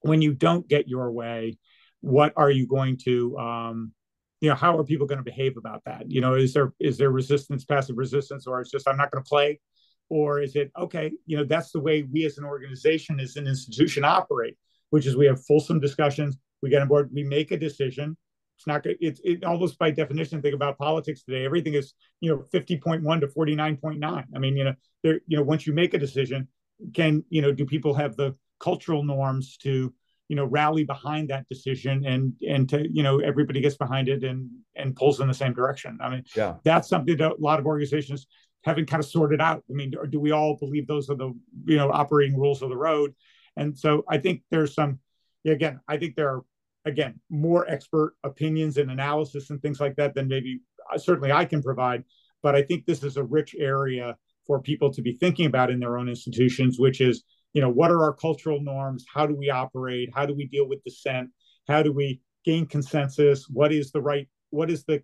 [0.00, 1.58] when you don't get your way,
[2.00, 3.92] what are you going to, um,
[4.40, 6.10] you know, how are people going to behave about that?
[6.10, 9.22] You know, is there is there resistance, passive resistance, or it's just I'm not going
[9.22, 9.60] to play,
[10.08, 11.10] or is it okay?
[11.26, 14.56] You know, that's the way we as an organization, as an institution, operate,
[14.90, 16.36] which is we have fulsome discussions.
[16.62, 18.16] We get on board, we make a decision,
[18.58, 18.96] it's not good.
[19.00, 20.42] It's it almost by definition.
[20.42, 21.44] Think about politics today.
[21.44, 24.26] Everything is you know fifty point one to forty nine point nine.
[24.34, 26.48] I mean you know there you know once you make a decision,
[26.92, 29.94] can you know do people have the cultural norms to
[30.26, 34.24] you know rally behind that decision and and to you know everybody gets behind it
[34.24, 35.96] and and pulls in the same direction.
[36.00, 38.26] I mean yeah that's something that a lot of organizations
[38.64, 39.62] haven't kind of sorted out.
[39.70, 41.32] I mean do we all believe those are the
[41.64, 43.14] you know operating rules of the road?
[43.56, 44.98] And so I think there's some
[45.46, 46.42] again I think there are
[46.84, 50.60] again more expert opinions and analysis and things like that than maybe
[50.92, 52.04] uh, certainly I can provide.
[52.42, 54.16] But I think this is a rich area
[54.46, 57.90] for people to be thinking about in their own institutions, which is you know what
[57.90, 59.04] are our cultural norms?
[59.12, 60.10] How do we operate?
[60.14, 61.30] How do we deal with dissent?
[61.66, 63.46] How do we gain consensus?
[63.48, 64.28] What is the right?
[64.50, 65.02] What is the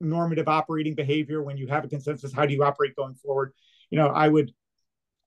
[0.00, 2.32] normative operating behavior when you have a consensus?
[2.32, 3.52] How do you operate going forward?
[3.90, 4.52] You know, I would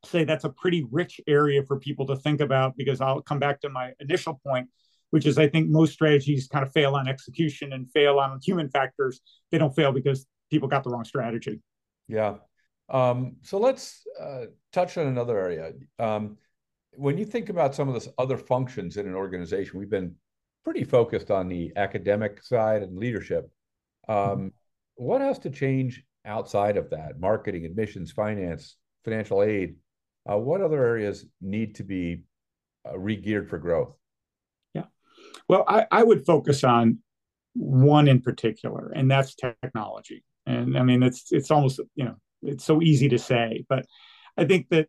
[0.04, 3.62] say that's a pretty rich area for people to think about because I'll come back
[3.62, 4.70] to my initial point
[5.16, 8.68] which is I think most strategies kind of fail on execution and fail on human
[8.70, 9.22] factors.
[9.50, 11.62] They don't fail because people got the wrong strategy.
[12.10, 12.34] Yeah.
[12.90, 15.72] Um, so let's uh, touch on another area.
[16.00, 16.36] Um,
[16.92, 20.16] when you think about some of the other functions in an organization, we've been
[20.66, 23.50] pretty focused on the academic side and leadership.
[24.10, 24.48] Um, mm-hmm.
[24.96, 27.22] What has to change outside of that?
[27.22, 29.78] Marketing, admissions, finance, financial aid.
[30.30, 32.24] Uh, what other areas need to be
[32.86, 33.96] uh, re-geared for growth?
[35.48, 37.00] Well, I, I would focus on
[37.54, 40.24] one in particular, and that's technology.
[40.46, 43.86] And I mean, it's it's almost you know it's so easy to say, but
[44.38, 44.88] I think that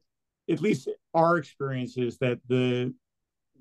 [0.51, 2.92] at least our experience is that the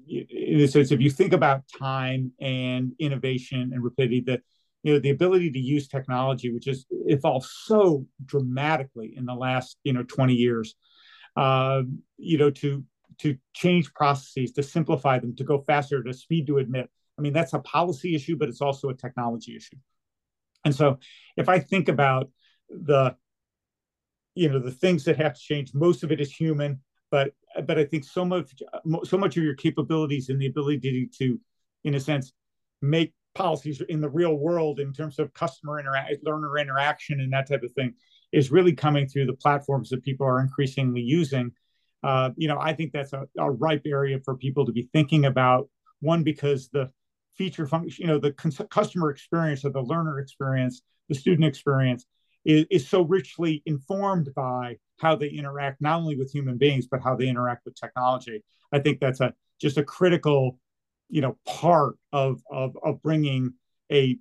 [0.07, 4.41] in a sense, if you think about time and innovation and rapidity, that
[4.83, 9.77] you know the ability to use technology, which has evolved so dramatically in the last
[9.83, 10.75] you know 20 years,
[11.35, 11.81] uh,
[12.17, 12.83] you know to
[13.19, 16.89] to change processes, to simplify them, to go faster, to speed to admit.
[17.17, 19.77] I mean, that's a policy issue, but it's also a technology issue.
[20.65, 20.99] And so
[21.37, 22.29] if I think about
[22.69, 23.15] the,
[24.33, 27.33] you know, the things that have to change, most of it is human, but
[27.65, 28.51] but I think so much
[29.05, 31.39] so much of your capabilities and the ability to,
[31.83, 32.33] in a sense,
[32.81, 37.47] make policies in the real world in terms of customer interact learner interaction and that
[37.47, 37.93] type of thing
[38.31, 41.51] is really coming through the platforms that people are increasingly using
[42.05, 45.25] uh, you know, I think that's a, a ripe area for people to be thinking
[45.25, 45.69] about.
[46.01, 46.91] One, because the
[47.33, 48.31] feature function, you know, the
[48.69, 52.05] customer experience or the learner experience, the student experience
[52.45, 57.01] is, is so richly informed by how they interact not only with human beings but
[57.01, 58.43] how they interact with technology.
[58.71, 60.59] I think that's a just a critical,
[61.09, 63.53] you know, part of of, of bringing
[63.91, 64.17] a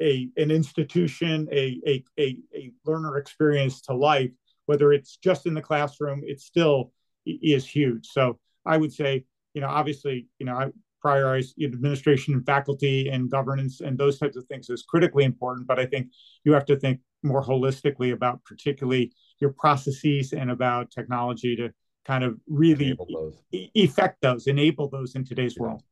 [0.00, 4.30] a an institution, a, a a a learner experience to life.
[4.66, 6.92] Whether it's just in the classroom, it still
[7.26, 8.06] is huge.
[8.06, 10.70] So I would say, you know, obviously, you know, I
[11.04, 15.66] prioritize administration and faculty and governance and those types of things is critically important.
[15.66, 16.08] But I think
[16.44, 21.70] you have to think more holistically about particularly your processes and about technology to
[22.04, 23.36] kind of really those.
[23.52, 25.62] E- effect those, enable those in today's yeah.
[25.62, 25.82] world.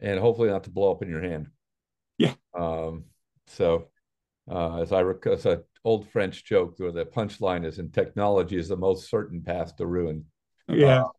[0.00, 1.48] And hopefully not to blow up in your hand.
[2.18, 2.34] Yeah.
[2.54, 3.04] Um,
[3.46, 3.88] so,
[4.50, 8.56] uh, as I recall, it's an old French joke where the punchline is, "In technology
[8.56, 10.24] is the most certain path to ruin."
[10.68, 11.02] Yeah.
[11.02, 11.10] Um,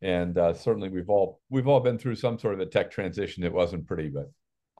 [0.00, 3.42] and uh, certainly, we've all we've all been through some sort of a tech transition.
[3.44, 4.30] It wasn't pretty, but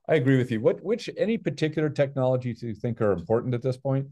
[0.08, 0.60] I agree with you.
[0.60, 4.06] What which any particular technologies do you think are important at this point?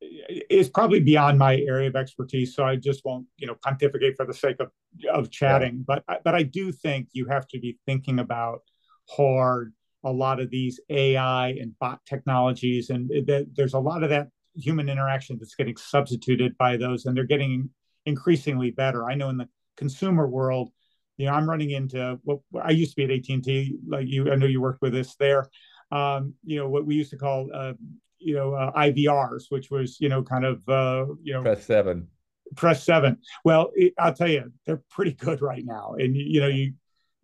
[0.00, 4.26] It's probably beyond my area of expertise, so I just won't, you know, pontificate for
[4.26, 4.70] the sake of
[5.10, 5.84] of chatting.
[5.88, 6.00] Yeah.
[6.06, 8.60] But but I do think you have to be thinking about
[9.08, 9.72] hard
[10.04, 13.10] a lot of these AI and bot technologies, and
[13.54, 17.70] there's a lot of that human interaction that's getting substituted by those, and they're getting
[18.06, 19.08] increasingly better.
[19.08, 20.70] I know in the consumer world,
[21.16, 24.06] you know, I'm running into what I used to be at AT and T, like
[24.06, 24.30] you.
[24.30, 25.48] I know you worked with this there.
[25.90, 27.72] Um, you know what we used to call uh,
[28.18, 32.08] you know uh, IVRs, which was you know kind of uh, you know press seven,
[32.56, 33.18] press seven.
[33.44, 36.74] Well, it, I'll tell you, they're pretty good right now, and you know you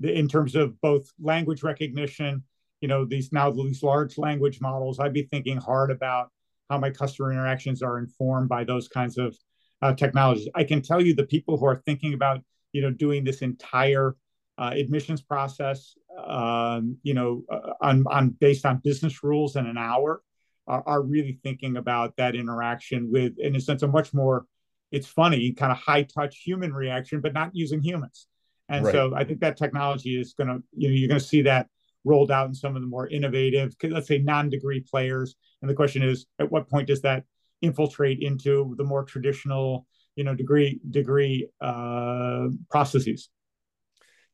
[0.03, 2.43] in terms of both language recognition,
[2.81, 4.99] you know these now these large language models.
[5.01, 6.31] I'd be thinking hard about
[6.71, 9.37] how my customer interactions are informed by those kinds of
[9.83, 10.49] uh, technologies.
[10.55, 12.41] I can tell you the people who are thinking about
[12.73, 14.17] you know doing this entire
[14.59, 15.95] uh, admissions process,
[16.27, 20.23] um, you know, uh, on, on based on business rules in an hour
[20.67, 24.47] are, are really thinking about that interaction with, in a sense, a much more,
[24.93, 28.29] it's funny, kind of high touch human reaction, but not using humans.
[28.69, 28.93] And right.
[28.93, 31.69] so I think that technology is going to, you know, you're going to see that
[32.05, 35.35] rolled out in some of the more innovative, let's say non-degree players.
[35.63, 37.25] And the question is, at what point does that
[37.63, 39.87] infiltrate into the more traditional,
[40.17, 43.31] you know, degree degree uh, processes?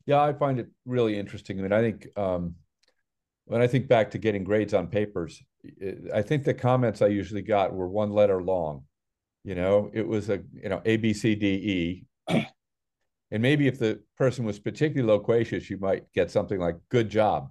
[0.05, 1.59] Yeah, I find it really interesting.
[1.59, 2.55] I mean, I think um,
[3.45, 5.41] when I think back to getting grades on papers,
[6.13, 8.85] I think the comments I usually got were one letter long.
[9.43, 12.05] You know, it was a you know A B C D E,
[13.31, 17.49] and maybe if the person was particularly loquacious, you might get something like "good job,"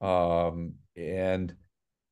[0.00, 1.54] um, and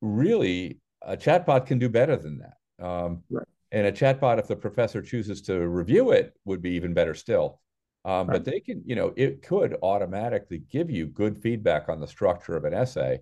[0.00, 2.84] really a chatbot can do better than that.
[2.84, 3.46] Um, right.
[3.72, 7.60] And a chatbot, if the professor chooses to review it, would be even better still.
[8.04, 8.34] Um, right.
[8.34, 12.56] But they can, you know, it could automatically give you good feedback on the structure
[12.56, 13.20] of an essay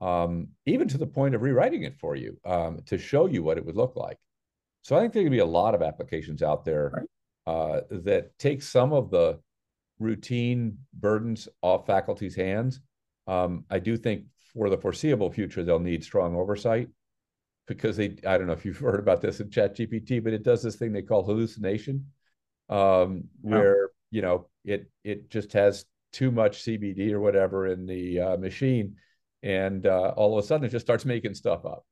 [0.00, 3.58] um, even to the point of rewriting it for you um, to show you what
[3.58, 4.18] it would look like.
[4.82, 6.92] So I think there could be a lot of applications out there
[7.46, 7.54] right.
[7.54, 9.40] uh, that take some of the
[9.98, 12.80] routine burdens off faculty's hands.
[13.28, 16.88] Um, I do think for the foreseeable future, they'll need strong oversight
[17.66, 20.62] because they, I don't know if you've heard about this in ChatGPT, but it does
[20.62, 22.06] this thing they call hallucination,
[22.68, 28.18] um, where, you know, it, it just has too much CBD or whatever in the
[28.18, 28.96] uh, machine
[29.42, 31.86] and uh, all of a sudden it just starts making stuff up.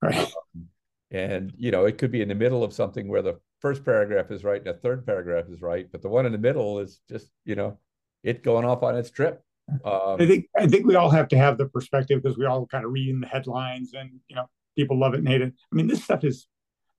[0.00, 0.16] Right.
[0.16, 0.66] Um,
[1.10, 4.30] and you know, it could be in the middle of something where the first paragraph
[4.30, 7.00] is right and the third paragraph is right, but the one in the middle is
[7.08, 7.78] just you know,
[8.22, 9.42] it going off on its trip.
[9.84, 12.66] Um, I think I think we all have to have the perspective because we all
[12.66, 14.46] kind of read in the headlines and you know
[14.76, 15.52] people love it and hate it.
[15.72, 16.46] I mean, this stuff is,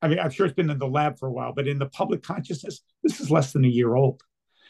[0.02, 1.88] I mean, I'm sure it's been in the lab for a while, but in the
[1.88, 4.22] public consciousness, this is less than a year old.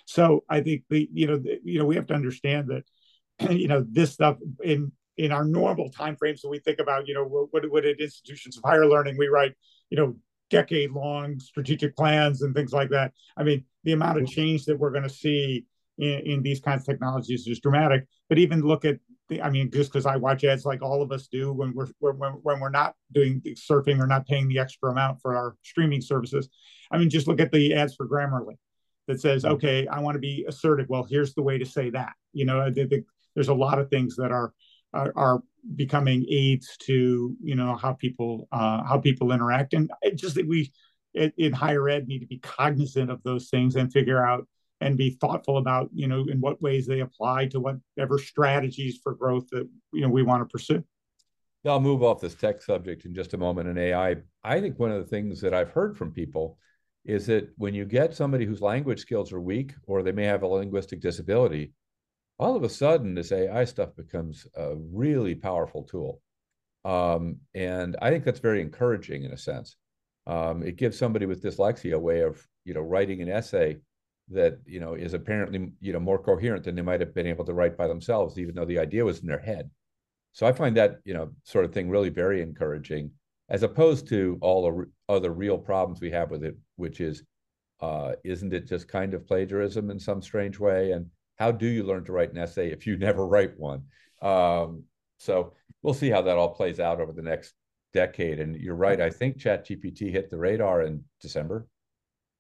[0.06, 3.68] So I think the you know the, you know we have to understand that you
[3.68, 7.24] know this stuff in in our normal time frames so we think about you know
[7.24, 9.54] what, what at institutions of higher learning we write
[9.90, 10.16] you know
[10.50, 14.78] decade long strategic plans and things like that i mean the amount of change that
[14.78, 15.66] we're going to see
[15.98, 18.08] in, in, these kinds of technologies is dramatic.
[18.30, 18.98] But even look at
[19.30, 21.88] the i mean just because i watch ads like all of us do when we're
[22.00, 26.02] when, when we're not doing surfing or not paying the extra amount for our streaming
[26.02, 26.50] services.
[26.92, 28.58] I mean just look at the ads for Grammarly
[29.08, 29.54] that says mm-hmm.
[29.54, 30.88] okay i want to be assertive.
[30.90, 32.14] Well here's the way to say that.
[32.34, 33.04] You know the, the,
[33.36, 34.54] there's a lot of things that are
[34.94, 35.44] are, are
[35.76, 40.72] becoming aids to you know how people uh, how people interact, and just that we
[41.14, 44.48] in higher ed need to be cognizant of those things and figure out
[44.84, 49.16] and be thoughtful about you know in what ways they apply to whatever strategies for
[49.16, 50.84] growth that you know we want to pursue.
[51.66, 54.18] I'll move off this tech subject in just a moment and AI.
[54.44, 56.58] I think one of the things that I've heard from people
[57.06, 60.44] is that when you get somebody whose language skills are weak or they may have
[60.44, 61.72] a linguistic disability,
[62.38, 66.22] all of a sudden this AI stuff becomes a really powerful tool.
[66.84, 69.78] Um, and I think that's very encouraging in a sense.
[70.28, 73.78] Um, it gives somebody with dyslexia a way of, you know, writing an essay
[74.30, 77.46] that, you know, is apparently, you know, more coherent than they might have been able
[77.46, 79.70] to write by themselves, even though the idea was in their head.
[80.32, 83.12] So I find that, you know, sort of thing really very encouraging,
[83.50, 87.24] as opposed to all the other real problems we have with it, which is,
[87.82, 90.92] uh, isn't it just kind of plagiarism in some strange way?
[90.92, 91.08] And
[91.38, 93.84] how do you learn to write an essay if you never write one?
[94.22, 94.84] Um,
[95.18, 97.54] so we'll see how that all plays out over the next
[97.94, 98.40] decade.
[98.40, 99.00] And you're right.
[99.00, 101.68] I think ChatGPT hit the radar in December.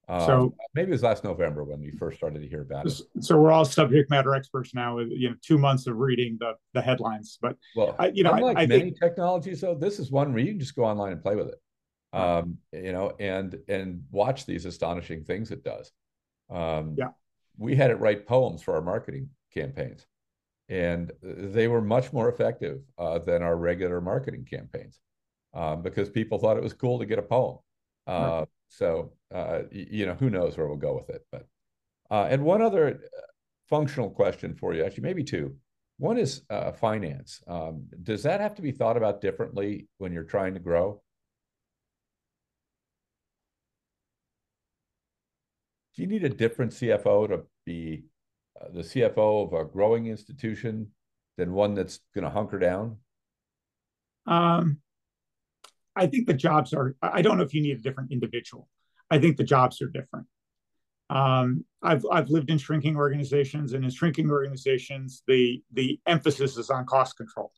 [0.09, 3.01] Um, so maybe it was last November when we first started to hear about it.
[3.21, 4.97] So we're all subject matter experts now.
[4.97, 7.37] With you know, two months of reading the the headlines.
[7.41, 8.99] But well, I, you know, unlike I, I many think...
[8.99, 11.61] technologies, though, this is one where you can just go online and play with it.
[12.11, 15.91] Um, you know, and and watch these astonishing things it does.
[16.49, 17.09] Um, yeah,
[17.57, 20.05] we had it write poems for our marketing campaigns,
[20.67, 24.99] and they were much more effective uh, than our regular marketing campaigns
[25.53, 27.57] um, because people thought it was cool to get a poem.
[28.05, 28.47] Uh, right.
[28.73, 31.25] So uh, you know, who knows where we'll go with it.
[31.31, 31.47] But
[32.09, 33.21] uh, and one other uh,
[33.69, 35.55] functional question for you, actually, maybe two.
[35.97, 37.41] One is uh, finance.
[37.47, 41.01] Um, does that have to be thought about differently when you're trying to grow?
[45.95, 48.05] Do you need a different CFO to be
[48.59, 50.87] uh, the CFO of a growing institution
[51.37, 52.97] than one that's going to hunker down?
[54.25, 54.79] Um,
[55.95, 56.95] I think the jobs are.
[57.01, 58.67] I don't know if you need a different individual.
[59.09, 60.27] I think the jobs are different.
[61.09, 66.69] Um, I've I've lived in shrinking organizations, and in shrinking organizations, the the emphasis is
[66.69, 67.51] on cost control.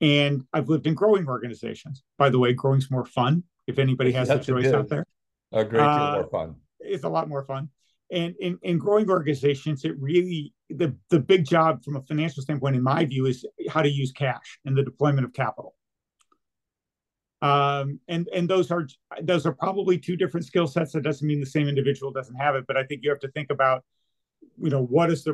[0.00, 2.02] And I've lived in growing organizations.
[2.16, 3.44] By the way, growing's more fun.
[3.66, 5.06] If anybody has yes, a choice out there,
[5.52, 6.54] a great deal uh, more fun.
[6.80, 7.68] It's a lot more fun.
[8.10, 12.76] And in, in growing organizations, it really the the big job from a financial standpoint,
[12.76, 15.74] in my view, is how to use cash and the deployment of capital.
[17.42, 18.86] Um, and and those are
[19.22, 20.92] those are probably two different skill sets.
[20.92, 23.30] That doesn't mean the same individual doesn't have it, but I think you have to
[23.30, 23.82] think about,
[24.62, 25.32] you know, what is the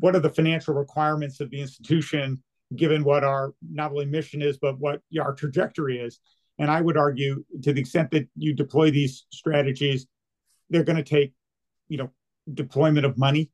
[0.00, 2.42] what are the financial requirements of the institution,
[2.74, 6.18] given what our not only mission is, but what our trajectory is.
[6.58, 10.06] And I would argue, to the extent that you deploy these strategies,
[10.70, 11.34] they're going to take,
[11.88, 12.10] you know,
[12.52, 13.50] deployment of money,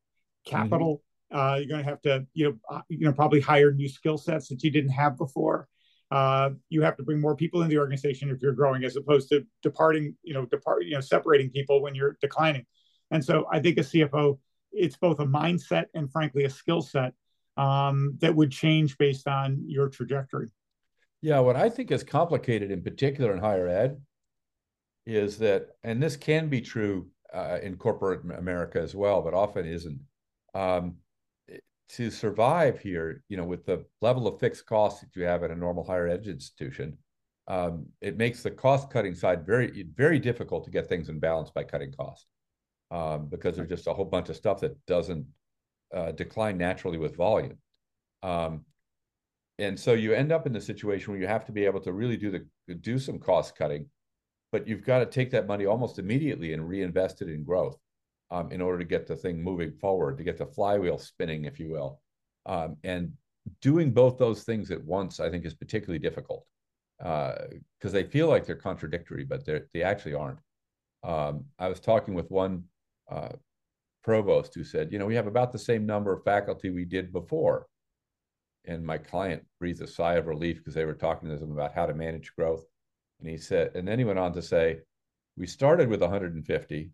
[0.47, 1.03] capital.
[1.33, 4.18] Uh, you're going to have to, you know, uh, you know, probably hire new skill
[4.18, 5.68] sets that you didn't have before.
[6.11, 9.30] Uh, you have to bring more people in the organization if you're growing, as opposed
[9.30, 12.66] to departing, you know, depart, you know, separating people when you're declining.
[13.11, 14.39] And so, I think a CFO,
[14.72, 17.14] it's both a mindset and, frankly, a skill set
[17.57, 20.51] um, that would change based on your trajectory.
[21.22, 24.01] Yeah, what I think is complicated, in particular in higher ed,
[25.07, 29.66] is that, and this can be true uh, in corporate America as well, but often
[29.66, 30.01] isn't.
[30.55, 30.97] Um,
[31.93, 35.51] to survive here, you know, with the level of fixed costs that you have at
[35.51, 36.97] a normal higher ed institution,
[37.49, 41.51] um, it makes the cost cutting side very, very difficult to get things in balance
[41.51, 42.26] by cutting costs
[42.90, 45.26] um, because there's just a whole bunch of stuff that doesn't
[45.95, 47.59] uh, decline naturally with volume.
[48.22, 48.64] Um,
[49.59, 51.93] and so you end up in the situation where you have to be able to
[51.93, 53.86] really do the do some cost cutting,
[54.51, 57.77] but you've got to take that money almost immediately and reinvest it in growth
[58.33, 61.61] um, in order to get the thing moving forward, to get the flywheel spinning, if
[61.61, 62.01] you will.
[62.47, 63.13] Um, and
[63.61, 66.47] doing both those things at once, I think, is particularly difficult
[66.99, 67.51] because
[67.85, 70.39] uh, they feel like they're contradictory, but they they actually aren't.
[71.05, 72.65] Um, I was talking with one
[73.11, 73.31] uh,
[74.03, 77.13] provost who said, you know, we have about the same number of faculty we did
[77.13, 77.67] before.
[78.65, 81.75] And my client breathed a sigh of relief because they were talking to them about
[81.75, 82.65] how to manage growth.
[83.21, 84.79] And he said, and then he went on to say,
[85.37, 86.91] we started with 150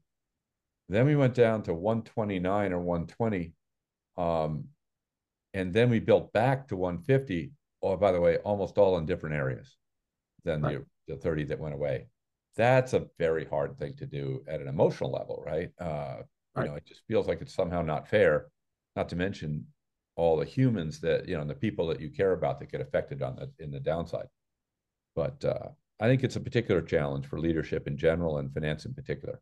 [0.88, 3.52] then we went down to 129 or 120.
[4.16, 4.64] Um,
[5.54, 7.52] and then we built back to 150.
[7.82, 9.76] Oh, by the way, almost all in different areas
[10.44, 10.78] than right.
[11.06, 12.06] the, the 30 that went away.
[12.56, 15.70] That's a very hard thing to do at an emotional level, right?
[15.80, 16.22] Uh,
[16.56, 16.64] right.
[16.64, 18.46] You know, it just feels like it's somehow not fair.
[18.96, 19.66] Not to mention
[20.16, 22.80] all the humans that you know, and the people that you care about that get
[22.80, 24.26] affected on the in the downside.
[25.14, 25.68] But uh,
[26.00, 29.40] I think it's a particular challenge for leadership in general and finance in particular.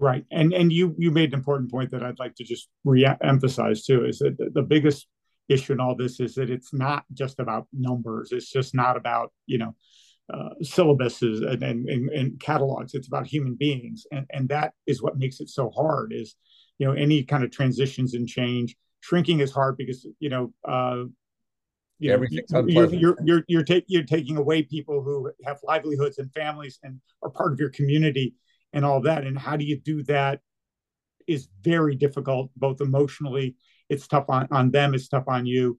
[0.00, 3.84] Right, and and you you made an important point that I'd like to just re-emphasize
[3.84, 5.08] too is that the, the biggest
[5.48, 8.30] issue in all this is that it's not just about numbers.
[8.30, 9.74] It's just not about you know
[10.32, 12.94] uh, syllabuses and, and, and, and, catalogs.
[12.94, 16.12] It's about human beings, and and that is what makes it so hard.
[16.14, 16.36] Is
[16.78, 18.76] you know any kind of transitions and change.
[19.00, 21.04] Shrinking is hard because you know uh,
[21.98, 22.24] you know,
[22.66, 27.00] you're, you're, you're, you're, take, you're taking away people who have livelihoods and families and
[27.24, 28.34] are part of your community
[28.72, 29.24] and all that.
[29.26, 30.40] And how do you do that
[31.26, 33.56] is very difficult, both emotionally.
[33.88, 34.94] It's tough on, on them.
[34.94, 35.78] It's tough on you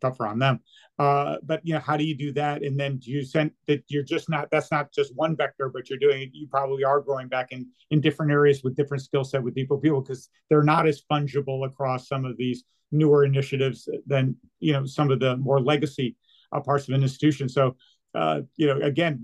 [0.00, 0.60] tougher on them.
[0.98, 2.62] Uh, but you know, how do you do that?
[2.62, 5.90] And then do you send that you're just not that's not just one vector, but
[5.90, 9.42] you're doing you probably are growing back in in different areas with different skill set
[9.42, 14.36] with people people because they're not as fungible across some of these newer initiatives than
[14.60, 16.16] you know some of the more legacy
[16.52, 17.48] uh, parts of an institution.
[17.48, 17.76] So
[18.14, 19.22] uh, you know, again,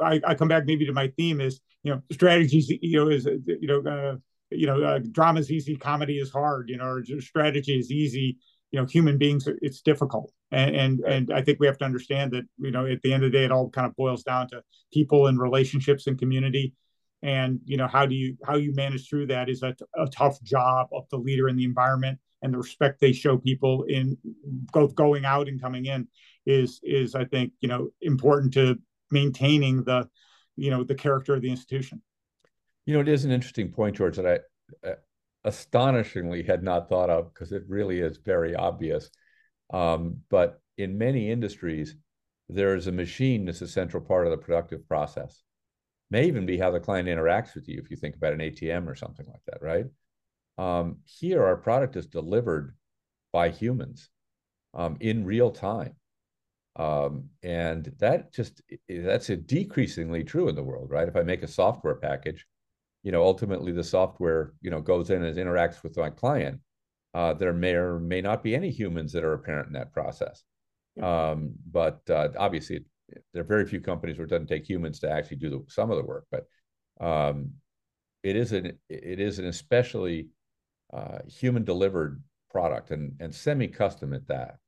[0.00, 2.68] I, I, come back maybe to my theme is you know strategies.
[2.70, 3.82] You know, is you know.
[3.82, 4.16] Uh,
[4.54, 6.68] you know, uh, drama is easy, comedy is hard.
[6.68, 8.36] You know, or strategy is easy,
[8.72, 12.32] you know human beings it's difficult and and, and i think we have to understand
[12.32, 14.48] that you know at the end of the day it all kind of boils down
[14.48, 16.74] to people and relationships and community
[17.22, 20.42] and you know how do you how you manage through that is a, a tough
[20.42, 24.16] job of the leader in the environment and the respect they show people in
[24.72, 26.08] both going out and coming in
[26.46, 28.78] is is i think you know important to
[29.10, 30.08] maintaining the
[30.56, 32.02] you know the character of the institution
[32.86, 34.26] you know it is an interesting point george that
[34.84, 34.94] i
[35.44, 39.10] astonishingly had not thought of because it really is very obvious.
[39.72, 41.96] Um, but in many industries,
[42.48, 45.42] there is a machine that's a central part of the productive process.
[46.10, 48.86] May even be how the client interacts with you if you think about an ATM
[48.86, 49.86] or something like that, right?
[50.58, 52.76] Um, here, our product is delivered
[53.32, 54.10] by humans
[54.74, 55.94] um, in real time.
[56.76, 61.08] Um, and that just that's a decreasingly true in the world, right?
[61.08, 62.46] If I make a software package,
[63.02, 66.60] you know, ultimately the software, you know, goes in and interacts with my client.
[67.14, 70.44] Uh, there may or may not be any humans that are apparent in that process.
[71.00, 72.84] Um, but uh, obviously,
[73.32, 75.90] there are very few companies where it doesn't take humans to actually do the, some
[75.90, 76.26] of the work.
[76.30, 76.46] But
[77.00, 77.52] um,
[78.22, 80.28] it is an it is an especially
[80.92, 84.58] uh, human delivered product and and semi custom at that.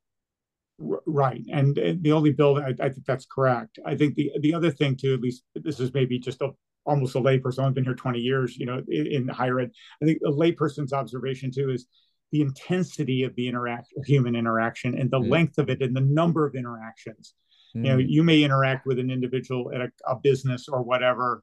[0.79, 3.79] Right, and the only build, I, I, think that's correct.
[3.87, 6.51] I think the the other thing too, at least this is maybe just a
[6.85, 7.65] almost a layperson.
[7.65, 9.71] I've been here 20 years, you know, in, in higher ed.
[10.03, 11.87] I think a layperson's observation too is
[12.33, 15.31] the intensity of the interact human interaction and the mm.
[15.31, 17.35] length of it and the number of interactions.
[17.77, 17.85] Mm.
[17.85, 21.43] You know, you may interact with an individual at a, a business or whatever,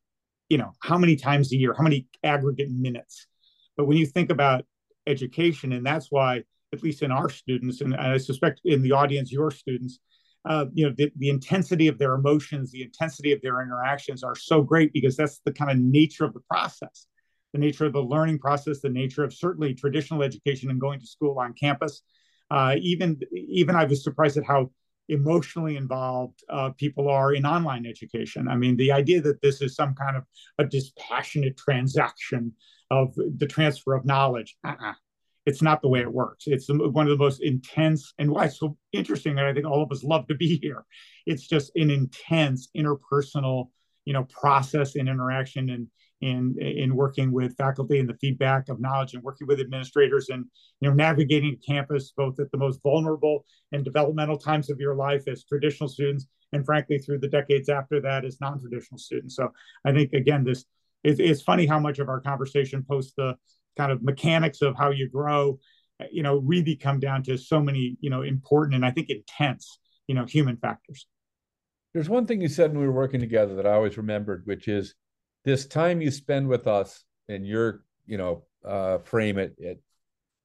[0.50, 3.28] you know, how many times a year, how many aggregate minutes.
[3.78, 4.66] But when you think about
[5.08, 6.44] education, and that's why,
[6.74, 10.00] at least in our students, and I suspect in the audience, your students,
[10.46, 14.36] uh, you know the, the intensity of their emotions the intensity of their interactions are
[14.36, 17.08] so great because that's the kind of nature of the process.
[17.54, 21.06] The nature of the learning process the nature of certainly traditional education and going to
[21.06, 22.02] school on campus.
[22.50, 24.72] Uh, even even i was surprised at how
[25.10, 28.48] emotionally involved uh, people are in online education.
[28.48, 30.24] I mean the idea that this is some kind of
[30.58, 32.54] a dispassionate transaction
[32.90, 34.94] of the transfer of knowledge uh-uh
[35.46, 36.44] it's not the way it works.
[36.48, 39.82] It's one of the most intense and why it's so interesting that I think all
[39.82, 40.86] of us love to be here.
[41.26, 43.70] It's just an intense interpersonal,
[44.06, 45.88] you know, process and interaction and
[46.22, 50.46] in in working with faculty and the feedback of knowledge and working with administrators and
[50.80, 55.24] you know navigating campus both at the most vulnerable and developmental times of your life
[55.28, 59.36] as traditional students and frankly through the decades after that as non-traditional students.
[59.36, 59.50] So
[59.84, 60.66] I think again this
[61.04, 63.36] it's, it's funny how much of our conversation post the
[63.78, 65.60] kind of mechanics of how you grow,
[66.12, 69.80] you know, really come down to so many, you know, important and I think intense,
[70.08, 71.08] you know, human factors.
[71.94, 74.68] There's one thing you said when we were working together that I always remembered, which
[74.68, 74.96] is
[75.44, 79.78] this time you spend with us in your, you know, uh, frame at, at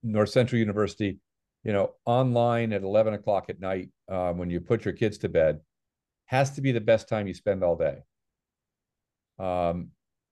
[0.03, 1.19] North Central University,
[1.63, 5.29] you know, online at 11 o'clock at night um, when you put your kids to
[5.29, 5.61] bed,
[6.27, 7.99] has to be the best time you spend all day.
[9.39, 9.91] Um,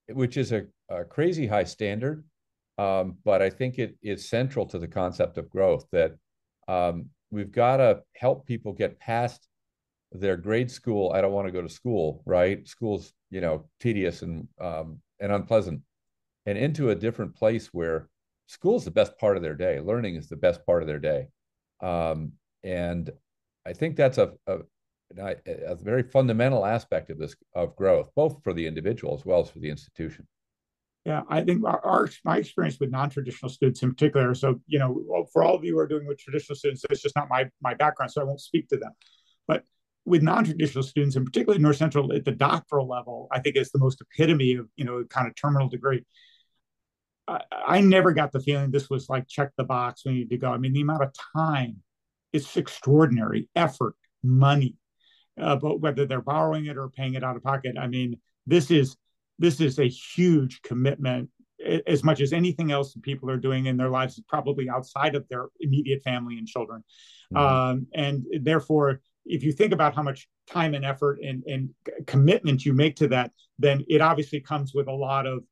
[0.09, 2.25] which is a, a crazy high standard.
[2.79, 6.13] Um, but I think it is central to the concept of growth that
[6.67, 9.47] um, we've got to help people get past
[10.13, 11.13] their grade school.
[11.13, 12.67] I don't want to go to school, right?
[12.67, 15.83] School's you know tedious and um, and unpleasant,
[16.47, 18.09] and into a different place where
[18.47, 19.81] school is the best part of their day.
[19.81, 21.29] Learning is the best part of their day,
[21.81, 22.33] um,
[22.63, 23.11] and
[23.67, 24.59] I think that's a, a
[25.17, 29.51] a very fundamental aspect of this of growth, both for the individual as well as
[29.51, 30.27] for the institution.
[31.05, 34.35] Yeah, I think our, our, my experience with non-traditional students in particular.
[34.35, 37.15] So you know, for all of you who are doing with traditional students, it's just
[37.15, 38.93] not my my background, so I won't speak to them.
[39.47, 39.65] But
[40.07, 43.79] with non-traditional students, and particularly North Central at the doctoral level, I think is the
[43.79, 46.05] most epitome of you know kind of terminal degree.
[47.29, 50.39] I, I never got the feeling this was like check the box, we need to
[50.39, 50.51] go.
[50.51, 51.83] I mean, the amount of time,
[52.33, 54.77] it's extraordinary, effort, money,
[55.39, 57.77] uh, but whether they're borrowing it or paying it out of pocket.
[57.79, 58.97] I mean, this is
[59.39, 61.31] this is a huge commitment
[61.87, 65.27] as much as anything else that people are doing in their lives, probably outside of
[65.29, 66.85] their immediate family and children.
[67.33, 67.45] Mm-hmm.
[67.45, 71.71] Um, and therefore, if you think about how much time and effort and, and
[72.07, 75.45] commitment you make to that, then it obviously comes with a lot of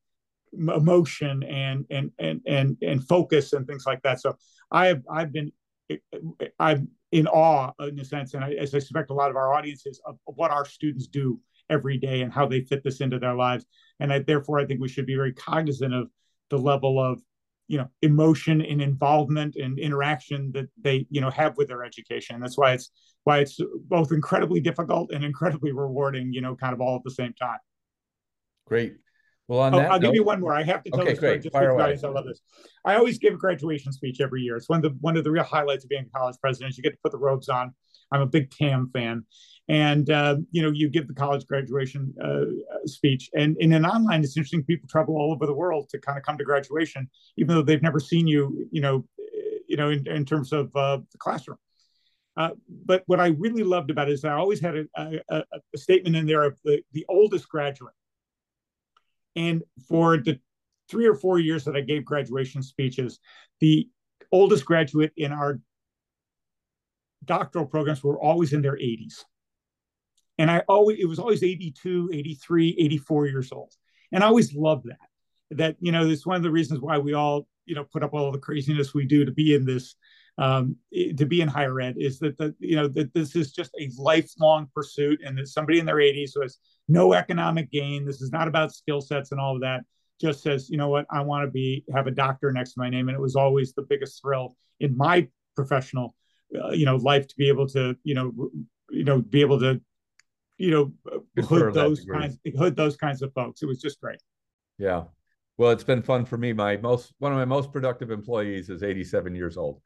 [0.52, 4.20] emotion and and and and and focus and things like that.
[4.20, 4.36] So
[4.70, 5.50] I have I've been
[6.58, 9.54] I'm in awe in a sense, and I, as I suspect a lot of our
[9.54, 11.38] audiences of, of, what our students do
[11.72, 13.64] every day and how they fit this into their lives.
[13.98, 16.08] And I, therefore, I think we should be very cognizant of
[16.50, 17.20] the level of
[17.68, 22.40] you know emotion and involvement and interaction that they you know have with their education.
[22.40, 22.90] That's why it's
[23.24, 23.58] why it's
[23.88, 26.32] both incredibly difficult and incredibly rewarding.
[26.32, 27.58] You know, kind of all at the same time.
[28.66, 28.96] Great.
[29.52, 30.54] Well, on oh, that I'll note, give you one more.
[30.54, 32.40] I have to tell okay, this story just because I love this.
[32.86, 34.56] I always give a graduation speech every year.
[34.56, 36.74] It's one of the one of the real highlights of being a college president.
[36.78, 37.74] You get to put the robes on.
[38.12, 39.26] I'm a big Tam fan,
[39.68, 42.44] and uh, you know you give the college graduation uh,
[42.86, 43.28] speech.
[43.34, 44.64] And in an online, it's interesting.
[44.64, 47.82] People travel all over the world to kind of come to graduation, even though they've
[47.82, 48.66] never seen you.
[48.70, 49.04] You know,
[49.68, 51.58] you know, in, in terms of uh, the classroom.
[52.38, 52.52] Uh,
[52.86, 56.16] but what I really loved about it is I always had a, a, a statement
[56.16, 57.92] in there of the, the oldest graduate
[59.36, 60.38] and for the
[60.88, 63.18] three or four years that I gave graduation speeches,
[63.60, 63.88] the
[64.30, 65.60] oldest graduate in our
[67.24, 69.24] doctoral programs were always in their 80s.
[70.38, 73.72] And I always, it was always 82, 83, 84 years old.
[74.10, 75.56] And I always loved that.
[75.56, 78.14] That, you know, it's one of the reasons why we all, you know, put up
[78.14, 79.94] all the craziness we do to be in this,
[80.38, 80.76] um,
[81.16, 83.90] to be in higher ed is that, the, you know, that this is just a
[83.98, 88.04] lifelong pursuit and that somebody in their 80s was no economic gain.
[88.04, 89.82] This is not about skill sets and all of that.
[90.20, 92.88] Just says, you know what, I want to be have a doctor next to my
[92.88, 95.26] name, and it was always the biggest thrill in my
[95.56, 96.14] professional,
[96.56, 98.50] uh, you know, life to be able to, you know,
[98.90, 99.80] you know, be able to,
[100.58, 100.92] you know,
[101.42, 103.62] hood those kinds, hood those kinds of folks.
[103.62, 104.20] It was just great.
[104.78, 105.04] Yeah,
[105.58, 106.52] well, it's been fun for me.
[106.52, 109.80] My most one of my most productive employees is 87 years old.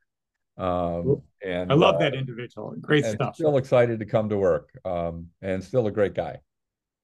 [0.58, 2.74] Um, and I love uh, that individual.
[2.80, 3.34] Great stuff.
[3.34, 4.70] Still excited to come to work.
[4.84, 6.38] Um, and still a great guy.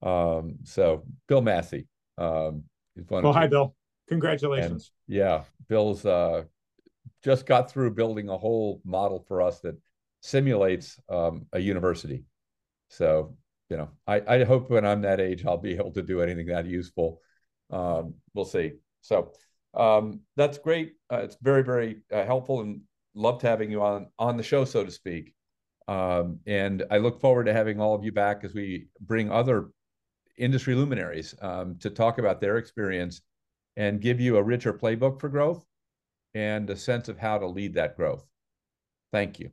[0.01, 1.87] Um, so Bill Massy.
[2.17, 2.63] Um,
[3.09, 3.75] well, hi, Bill.
[4.09, 4.91] Congratulations.
[5.07, 6.43] And yeah, Bill's uh,
[7.23, 9.75] just got through building a whole model for us that
[10.21, 12.23] simulates um, a university.
[12.89, 13.35] So,
[13.69, 16.47] you know, I, I hope when I'm that age, I'll be able to do anything
[16.47, 17.19] that useful.
[17.71, 18.73] Um, we'll see.
[19.01, 19.31] So
[19.73, 20.93] um, that's great.
[21.11, 22.81] Uh, it's very, very uh, helpful and
[23.15, 25.33] loved having you on on the show, so to speak.
[25.87, 29.69] Um, and I look forward to having all of you back as we bring other
[30.37, 33.21] industry luminaries um, to talk about their experience
[33.75, 35.65] and give you a richer playbook for growth
[36.33, 38.25] and a sense of how to lead that growth.
[39.11, 39.51] Thank you.